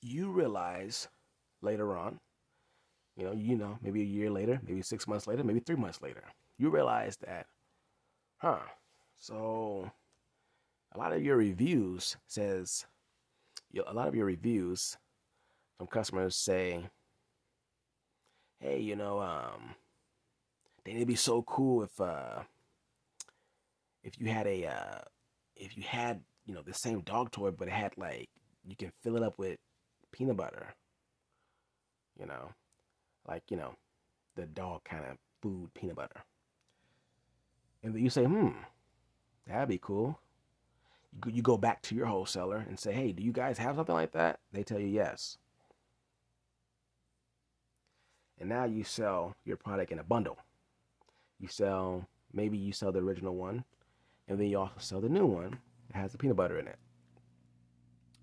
[0.00, 1.08] you realize
[1.60, 2.20] later on,
[3.18, 6.00] you know, you know, maybe a year later, maybe six months later, maybe three months
[6.00, 6.22] later,
[6.56, 7.46] you realize that,
[8.36, 8.60] huh?
[9.18, 9.90] So
[10.94, 12.86] a lot of your reviews says,
[13.86, 14.96] a lot of your reviews
[15.76, 16.88] from customers say,
[18.60, 19.74] hey, you know, um,
[20.84, 22.42] they would be so cool if uh,
[24.04, 25.00] if you had a uh,
[25.56, 28.28] if you had you know the same dog toy, but it had like
[28.64, 29.58] you can fill it up with
[30.12, 30.74] peanut butter.
[32.18, 32.50] You know,
[33.28, 33.74] like you know,
[34.34, 36.24] the dog kind of food peanut butter.
[37.82, 38.50] And you say, hmm,
[39.46, 40.18] that'd be cool.
[41.26, 44.12] You go back to your wholesaler and say, hey, do you guys have something like
[44.12, 44.40] that?
[44.52, 45.38] They tell you yes.
[48.40, 50.38] And now you sell your product in a bundle.
[51.40, 53.64] You sell, maybe you sell the original one,
[54.28, 55.58] and then you also sell the new one
[55.90, 56.78] that has the peanut butter in it.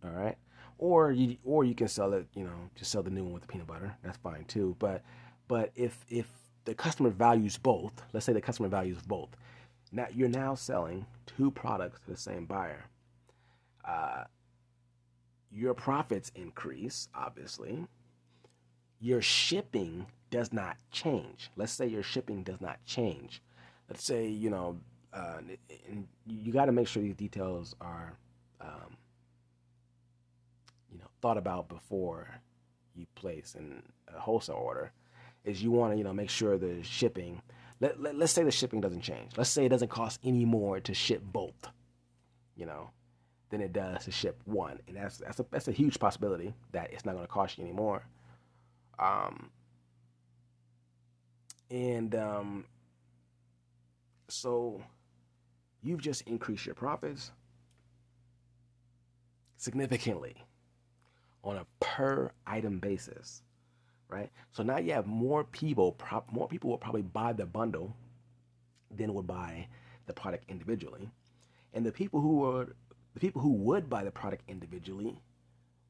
[0.03, 0.37] All right.
[0.77, 3.43] Or you or you can sell it, you know, just sell the new one with
[3.43, 3.95] the peanut butter.
[4.03, 4.75] That's fine too.
[4.79, 5.03] But
[5.47, 6.27] but if if
[6.65, 9.29] the customer values both, let's say the customer values both,
[9.91, 12.85] now you're now selling two products to the same buyer.
[13.87, 14.25] Uh,
[15.51, 17.85] your profits increase, obviously.
[18.99, 21.51] Your shipping does not change.
[21.55, 23.41] Let's say your shipping does not change.
[23.87, 24.77] Let's say you know
[25.15, 25.37] uh,
[26.27, 28.17] you got to make sure these details are,
[28.59, 28.97] um,
[31.25, 32.29] thought about before
[32.93, 33.81] you place in
[34.15, 34.91] a wholesale order.
[35.43, 37.41] Is you want to, you know, make sure the shipping.
[37.81, 39.31] Let, let, let's say the shipping doesn't change.
[39.35, 41.67] Let's say it doesn't cost any more to ship both,
[42.55, 42.91] you know,
[43.49, 46.93] than it does to ship one, and that's that's a that's a huge possibility that
[46.93, 48.05] it's not going to cost you anymore.
[48.99, 49.49] Um,
[51.71, 52.65] and um,
[54.27, 54.79] so
[55.81, 57.31] you've just increased your profits
[59.57, 60.35] significantly
[61.45, 63.43] on a per item basis,
[64.09, 64.29] right?
[64.51, 65.97] So now you have more people,
[66.31, 67.95] more people will probably buy the bundle
[68.95, 69.67] than would buy
[70.07, 71.09] the product individually,
[71.73, 72.73] and the people who would
[73.13, 75.17] the people who would buy the product individually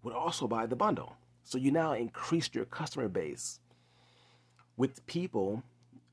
[0.04, 1.16] would also buy the bundle.
[1.44, 3.60] So you now increased your customer base
[4.78, 5.64] with people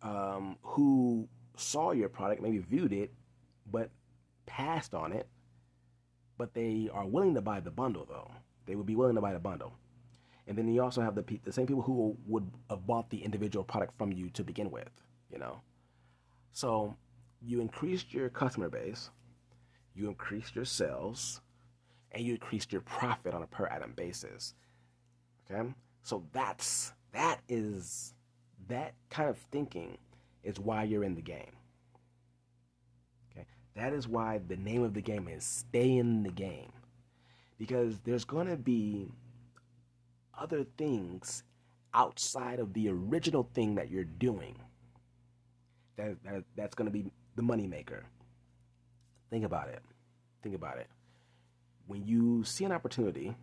[0.02, 3.12] um, who saw your product, maybe viewed it,
[3.70, 3.90] but
[4.46, 5.26] passed on it.
[6.38, 8.30] But they are willing to buy the bundle, though.
[8.66, 9.74] They would be willing to buy the bundle.
[10.46, 13.64] And then you also have the the same people who would have bought the individual
[13.64, 14.90] product from you to begin with,
[15.30, 15.60] you know.
[16.52, 16.96] So
[17.40, 19.10] you increased your customer base,
[19.94, 21.40] you increased your sales,
[22.12, 24.54] and you increased your profit on a per item basis.
[25.50, 25.68] Okay?
[26.02, 28.14] So that's that is
[28.68, 29.98] that kind of thinking
[30.42, 31.56] is why you're in the game.
[33.30, 33.46] Okay?
[33.74, 36.72] That is why the name of the game is stay in the game.
[37.62, 39.12] Because there's going to be
[40.36, 41.44] other things
[41.94, 44.56] outside of the original thing that you're doing
[45.94, 47.04] that, that that's going to be
[47.36, 48.00] the moneymaker.
[49.30, 49.78] Think about it.
[50.42, 50.88] Think about it.
[51.86, 53.36] When you see an opportunity,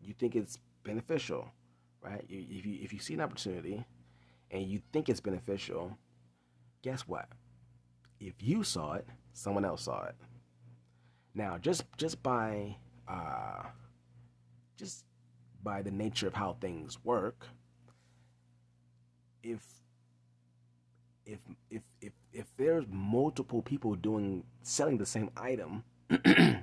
[0.00, 1.48] you think it's beneficial,
[2.00, 2.24] right?
[2.28, 3.84] If you if you see an opportunity
[4.52, 5.98] and you think it's beneficial,
[6.82, 7.26] guess what?
[8.20, 10.14] If you saw it, someone else saw it.
[11.34, 12.76] Now, just just by
[13.08, 13.64] uh,
[14.76, 15.04] just
[15.62, 17.46] by the nature of how things work,
[19.42, 19.62] if
[21.24, 21.40] if
[21.70, 25.84] if if if there's multiple people doing selling the same item,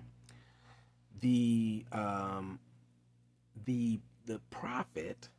[1.22, 2.60] the um,
[3.66, 5.30] the the profit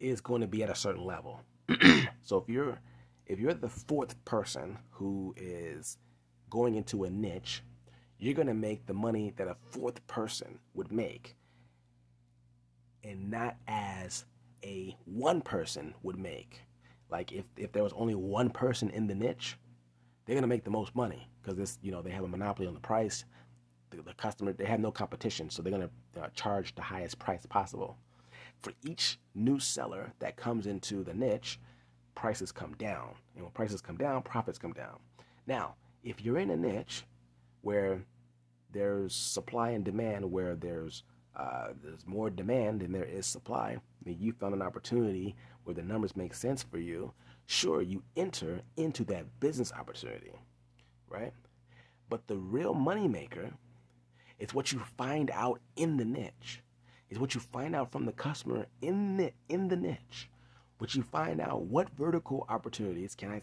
[0.00, 1.40] is going to be at a certain level.
[2.22, 2.78] so if you're
[3.26, 5.96] if you're the fourth person who is
[6.50, 7.62] going into a niche,
[8.22, 11.34] you're going to make the money that a fourth person would make
[13.02, 14.26] and not as
[14.62, 16.60] a one person would make.
[17.10, 19.58] Like if, if there was only one person in the niche,
[20.24, 22.68] they're going to make the most money because this, you know, they have a monopoly
[22.68, 23.24] on the price.
[23.90, 27.18] The, the customer, they have no competition, so they're going to uh, charge the highest
[27.18, 27.98] price possible.
[28.62, 31.58] For each new seller that comes into the niche,
[32.14, 33.16] prices come down.
[33.34, 35.00] And when prices come down, profits come down.
[35.48, 37.02] Now, if you're in a niche
[37.62, 38.04] where
[38.72, 41.04] there's supply and demand, where there's
[41.36, 45.82] uh, there's more demand than there is supply, then you found an opportunity where the
[45.82, 47.12] numbers make sense for you.
[47.46, 50.32] Sure, you enter into that business opportunity,
[51.08, 51.32] right?
[52.08, 53.52] But the real moneymaker
[54.38, 56.62] is what you find out in the niche.
[57.08, 60.30] Is what you find out from the customer in the in the niche
[60.82, 63.40] but you find out what vertical opportunities can I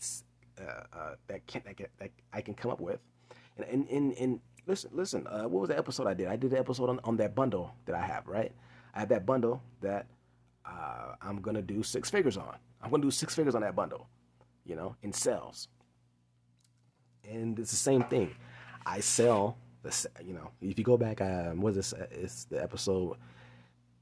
[0.61, 2.99] uh, uh, that can that, that I can come up with,
[3.57, 5.27] and and, and listen listen.
[5.27, 6.27] Uh, what was the episode I did?
[6.27, 8.27] I did an episode on, on that bundle that I have.
[8.27, 8.53] Right,
[8.93, 10.05] I have that bundle that
[10.65, 12.55] uh, I'm gonna do six figures on.
[12.81, 14.07] I'm gonna do six figures on that bundle,
[14.65, 15.67] you know, in sales.
[17.29, 18.33] And it's the same thing.
[18.85, 21.93] I sell the you know if you go back, um, what is this?
[22.11, 23.17] It's the episode.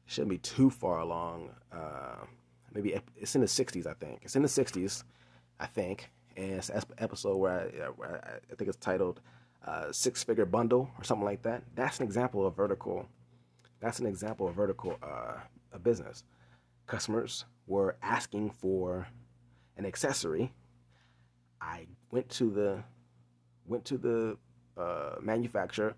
[0.05, 1.49] Shouldn't be too far along.
[1.71, 2.25] Uh,
[2.73, 4.19] maybe it's in the 60s, I think.
[4.21, 5.03] It's in the 60s,
[5.59, 6.09] I think.
[6.37, 9.19] And it's an episode where I, where I think it's titled
[9.65, 11.63] uh, Six Figure Bundle or something like that.
[11.75, 13.07] That's an example of vertical.
[13.79, 15.35] That's an example of vertical uh,
[15.73, 16.23] a business.
[16.85, 19.07] Customers were asking for
[19.77, 20.53] an accessory.
[21.61, 22.83] I went to the
[23.65, 24.37] went to the
[24.81, 25.95] uh, manufacturer.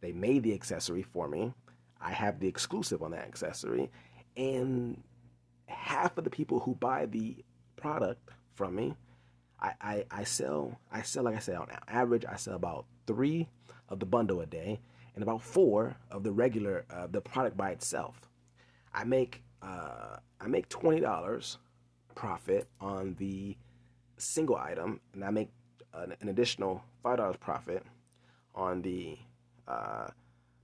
[0.00, 1.52] They made the accessory for me.
[2.00, 3.90] I have the exclusive on that accessory,
[4.36, 5.00] and
[5.66, 7.44] half of the people who buy the
[7.76, 8.94] product from me,
[9.62, 13.48] I, I, sell I sell like I said on average I sell about three
[13.88, 14.80] of the bundle a day
[15.14, 18.28] and about four of the regular uh, the product by itself.
[18.92, 21.58] I make uh, I make twenty dollars
[22.14, 23.56] profit on the
[24.18, 25.50] single item, and I make
[25.94, 27.84] an, an additional five dollars profit
[28.54, 29.16] on the
[29.68, 30.08] uh,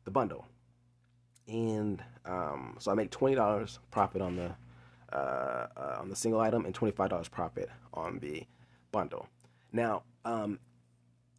[0.05, 0.45] the bundle.
[1.47, 4.55] And um, so I make twenty dollars profit on the
[5.13, 8.45] uh, uh, on the single item and $25 profit on the
[8.93, 9.29] bundle.
[9.73, 10.59] Now, um,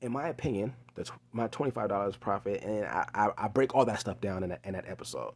[0.01, 4.21] in my opinion, that's my $25 profit, and I, I, I, break all that stuff
[4.21, 5.33] down in, in that episode.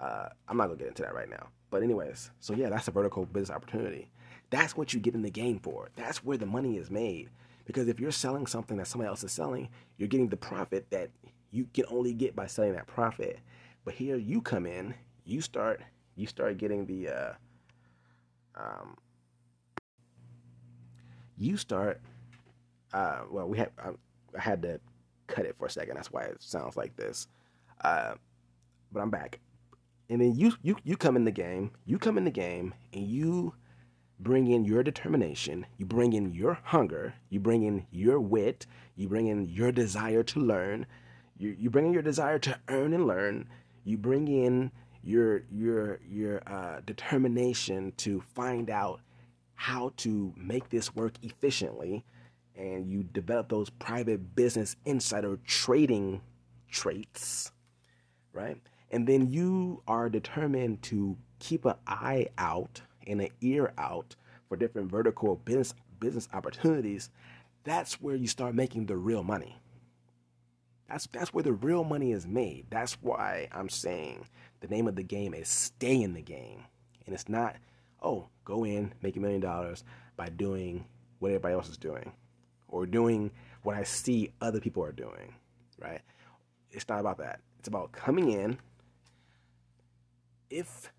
[0.00, 1.48] Uh, I'm not gonna get into that right now.
[1.70, 4.10] But anyways, so yeah, that's a vertical business opportunity.
[4.50, 5.88] That's what you get in the game for.
[5.96, 7.30] That's where the money is made.
[7.64, 11.10] Because if you're selling something that somebody else is selling, you're getting the profit that
[11.50, 13.40] you can only get by selling that profit.
[13.84, 14.94] But here you come in,
[15.24, 15.80] you start
[16.16, 17.32] you start getting the uh,
[18.56, 18.96] um,
[21.38, 22.00] you start.
[22.92, 23.90] Uh, well, we had I,
[24.36, 24.80] I, had to
[25.26, 25.96] cut it for a second.
[25.96, 27.28] That's why it sounds like this.
[27.82, 28.14] Uh,
[28.92, 29.40] but I'm back,
[30.08, 31.72] and then you you you come in the game.
[31.84, 33.54] You come in the game, and you
[34.20, 35.66] bring in your determination.
[35.76, 37.14] You bring in your hunger.
[37.30, 38.66] You bring in your wit.
[38.96, 40.86] You bring in your desire to learn.
[41.36, 43.48] You you bring in your desire to earn and learn.
[43.84, 44.70] You bring in
[45.02, 49.00] your your your uh, determination to find out
[49.54, 52.04] how to make this work efficiently,
[52.56, 56.20] and you develop those private business insider trading
[56.70, 57.52] traits,
[58.32, 58.58] right?
[58.90, 64.16] And then you are determined to keep an eye out and an ear out
[64.48, 67.10] for different vertical business business opportunities.
[67.64, 69.56] That's where you start making the real money.
[70.88, 72.66] That's that's where the real money is made.
[72.70, 74.26] That's why I'm saying
[74.60, 76.64] the name of the game is stay in the game.
[77.06, 77.56] And it's not,
[78.02, 79.84] oh, go in, make a million dollars
[80.16, 80.84] by doing
[81.18, 82.12] what everybody else is doing
[82.68, 83.30] or doing
[83.62, 85.34] what I see other people are doing,
[85.78, 86.00] right?
[86.70, 87.40] It's not about that.
[87.58, 88.58] It's about coming in.
[90.50, 90.92] If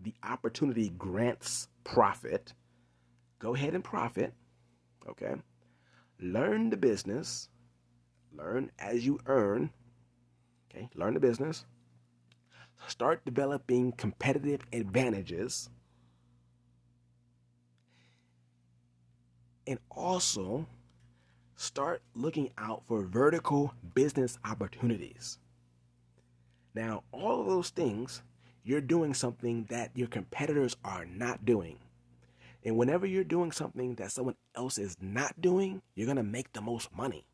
[0.00, 2.52] the opportunity grants profit,
[3.38, 4.34] go ahead and profit,
[5.08, 5.34] okay?
[6.20, 7.48] Learn the business,
[8.36, 9.70] learn as you earn,
[10.70, 10.88] okay?
[10.94, 11.64] Learn the business.
[12.88, 15.70] Start developing competitive advantages
[19.66, 20.66] and also
[21.56, 25.38] start looking out for vertical business opportunities.
[26.74, 28.22] Now, all of those things,
[28.62, 31.78] you're doing something that your competitors are not doing.
[32.64, 36.52] And whenever you're doing something that someone else is not doing, you're going to make
[36.52, 37.24] the most money.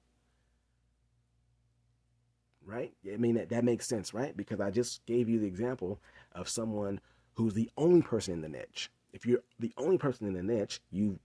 [2.65, 2.93] Right?
[3.13, 4.37] I mean, that, that makes sense, right?
[4.37, 5.99] Because I just gave you the example
[6.33, 7.01] of someone
[7.35, 8.91] who's the only person in the niche.
[9.13, 11.19] If you're the only person in the niche, you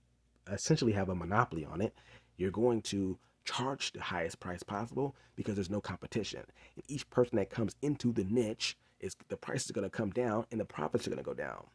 [0.52, 1.94] essentially have a monopoly on it,
[2.36, 6.42] you're going to charge the highest price possible because there's no competition.
[6.76, 10.10] And each person that comes into the niche is the price is going to come
[10.10, 11.66] down and the profits are going to go down.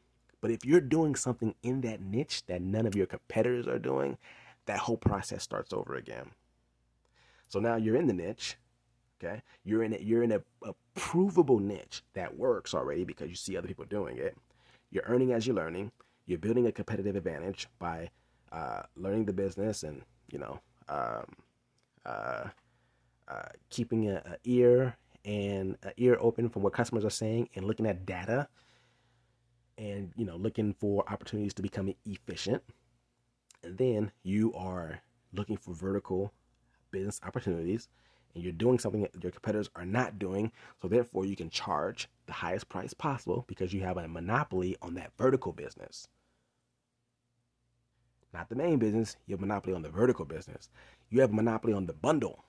[0.42, 4.18] But if you're doing something in that niche that none of your competitors are doing,
[4.66, 6.32] that whole process starts over again.
[7.48, 8.58] So now you're in the niche,
[9.24, 9.42] okay?
[9.64, 13.56] You're in a, you're in a, a provable niche that works already because you see
[13.56, 14.38] other people doing it.
[14.92, 15.92] You're earning as you're learning.
[16.26, 18.10] You're building a competitive advantage by
[18.54, 20.02] uh, learning the business and
[20.32, 21.26] you know um,
[22.06, 22.46] uh,
[23.28, 24.96] uh, keeping an ear
[25.26, 28.48] and an ear open for what customers are saying and looking at data
[29.78, 32.62] and you know looking for opportunities to become efficient.
[33.64, 35.00] And then you are
[35.34, 36.32] looking for vertical
[36.92, 37.88] business opportunities
[38.36, 40.52] and you're doing something that your competitors are not doing.
[40.82, 44.96] So therefore you can charge the highest price possible because you have a monopoly on
[44.96, 46.08] that vertical business
[48.34, 49.18] not the main business.
[49.28, 50.70] You have monopoly on the vertical business.
[51.10, 52.44] You have monopoly on the bundle.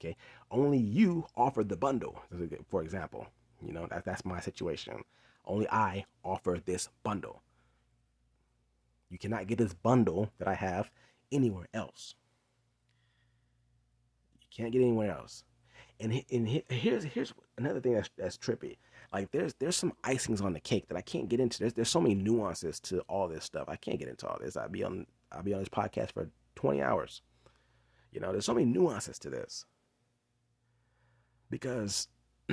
[0.00, 0.16] Okay,
[0.50, 2.22] only you offer the bundle.
[2.68, 3.26] For example,
[3.64, 5.02] you know that that's my situation.
[5.44, 7.42] Only I offer this bundle.
[9.10, 10.90] You cannot get this bundle that I have
[11.32, 12.14] anywhere else.
[14.40, 15.44] You can't get anywhere else.
[16.00, 18.76] And, and here's here's another thing that's that's trippy
[19.12, 21.60] like there's there's some icings on the cake that I can't get into.
[21.60, 23.68] There's there's so many nuances to all this stuff.
[23.68, 24.56] I can't get into all this.
[24.56, 27.22] I'll be on I'll be on this podcast for 20 hours.
[28.12, 29.64] You know, there's so many nuances to this.
[31.50, 32.08] Because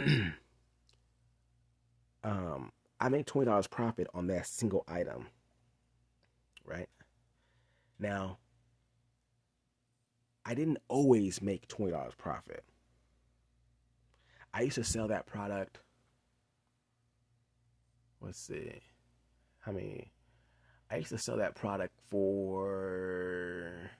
[2.24, 5.28] um I make twenty dollars profit on that single item.
[6.64, 6.89] Right?
[7.99, 8.38] Now
[10.45, 12.64] I didn't always make twenty dollars profit.
[14.53, 15.80] I used to sell that product
[18.26, 18.82] let's see,
[19.60, 20.12] how many?
[20.90, 23.92] I used to sell that product for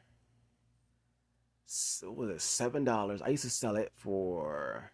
[2.04, 3.22] was it seven dollars?
[3.22, 4.92] I used to sell it for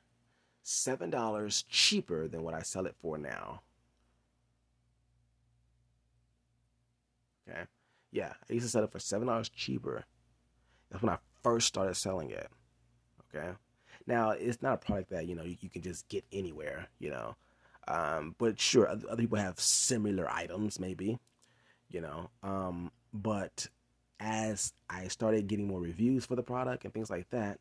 [0.63, 3.61] seven dollars cheaper than what I sell it for now.
[7.49, 7.61] Okay,
[8.11, 10.05] yeah, I used to sell it for seven dollars cheaper.
[10.89, 12.47] That's when I first started selling it.
[13.33, 13.51] Okay,
[14.07, 16.87] now it's not a product that you know you, you can just get anywhere.
[16.99, 17.35] You know,
[17.91, 21.19] um, but sure, other people have similar items, maybe,
[21.89, 22.29] you know.
[22.41, 23.67] Um, but
[24.19, 27.59] as I started getting more reviews for the product and things like that,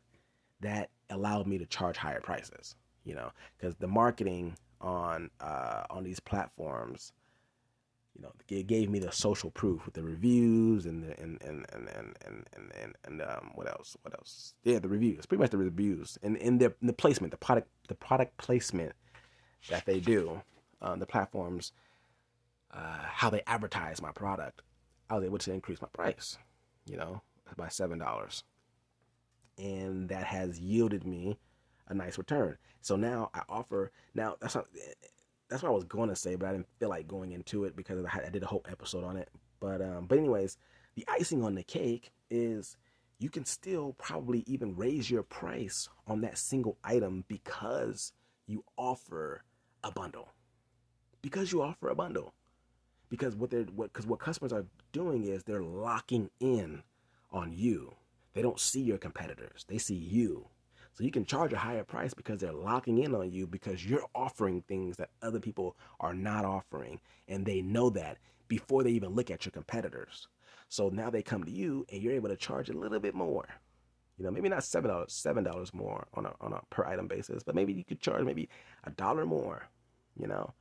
[0.61, 6.05] that allowed me to charge higher prices, you know, because the marketing on uh, on
[6.05, 7.11] these platforms,
[8.15, 11.65] you know, it gave me the social proof with the reviews and the and and
[11.73, 13.97] and and and and, and, and um, what else?
[14.03, 14.53] What else?
[14.63, 15.25] Yeah, the reviews.
[15.25, 18.93] Pretty much the reviews and and the the placement, the product, the product placement
[19.69, 20.41] that they do
[20.81, 21.71] on the platforms,
[22.71, 24.61] uh, how they advertise my product,
[25.09, 26.37] I was able to increase my price,
[26.85, 27.21] you know,
[27.57, 28.43] by seven dollars,
[29.57, 31.37] and that has yielded me
[31.89, 32.57] a nice return.
[32.81, 33.91] So now I offer.
[34.15, 34.65] Now that's not,
[35.49, 37.75] that's what I was going to say, but I didn't feel like going into it
[37.75, 39.29] because I, did a whole episode on it.
[39.59, 40.57] But um, but anyways,
[40.95, 42.77] the icing on the cake is
[43.19, 48.13] you can still probably even raise your price on that single item because
[48.47, 49.43] you offer
[49.83, 50.29] a bundle.
[51.21, 52.33] Because you offer a bundle.
[53.09, 56.83] Because what they're what because what customers are doing is they're locking in
[57.31, 57.93] on you.
[58.33, 59.65] They don't see your competitors.
[59.67, 60.47] They see you.
[60.93, 64.05] So you can charge a higher price because they're locking in on you because you're
[64.13, 68.17] offering things that other people are not offering and they know that
[68.47, 70.27] before they even look at your competitors.
[70.67, 73.47] So now they come to you and you're able to charge a little bit more
[74.21, 77.07] you know, maybe not seven dollars, seven dollars more on a on a per item
[77.07, 78.49] basis, but maybe you could charge maybe
[78.83, 79.67] a dollar more,
[80.15, 80.53] you know,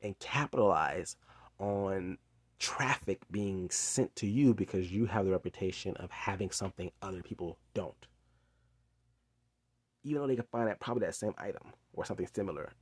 [0.00, 1.16] and capitalize
[1.58, 2.16] on
[2.58, 7.58] traffic being sent to you because you have the reputation of having something other people
[7.74, 8.06] don't.
[10.04, 12.72] Even though they can find that probably that same item or something similar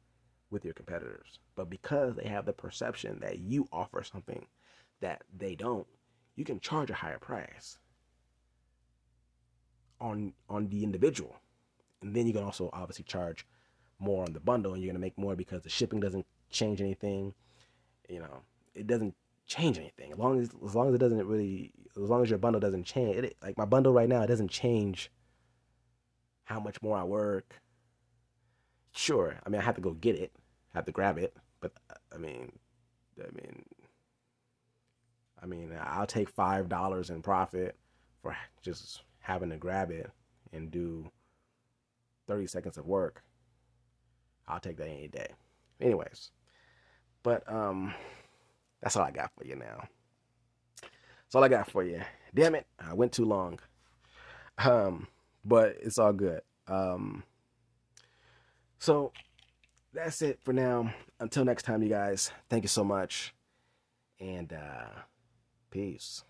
[0.53, 1.41] with your competitors.
[1.57, 4.47] But because they have the perception that you offer something
[5.01, 5.89] that they don't,
[6.37, 7.80] you can charge a higher price
[10.01, 11.37] on on the individual.
[12.03, 13.47] And then you can also obviously charge
[13.99, 17.35] more on the bundle and you're gonna make more because the shipping doesn't change anything.
[18.09, 18.43] You know,
[18.75, 19.15] it doesn't
[19.47, 20.13] change anything.
[20.13, 22.85] As long as as long as it doesn't really as long as your bundle doesn't
[22.85, 25.11] change it like my bundle right now, it doesn't change
[26.45, 27.61] how much more I work.
[28.93, 30.33] Sure, I mean I have to go get it,
[30.75, 31.73] I have to grab it, but
[32.13, 32.53] I mean
[33.19, 33.65] I mean
[35.43, 37.77] I mean I'll take five dollars in profit
[38.23, 40.11] for just having to grab it
[40.53, 41.11] and do
[42.27, 43.23] 30 seconds of work,
[44.49, 45.29] I'll take that any day.
[45.81, 46.31] Anyways,
[47.23, 47.95] but um,
[48.83, 49.85] that's all I got for you now.
[50.83, 52.03] That's all I got for you.
[52.35, 53.59] Damn it, I went too long.
[54.59, 55.07] Um,
[55.45, 56.43] but it's all good.
[56.67, 57.23] Um,
[58.79, 59.13] so
[59.93, 60.93] that's it for now.
[61.19, 62.31] Until next time, you guys.
[62.49, 63.35] Thank you so much,
[64.19, 64.89] and uh,
[65.71, 66.25] peace.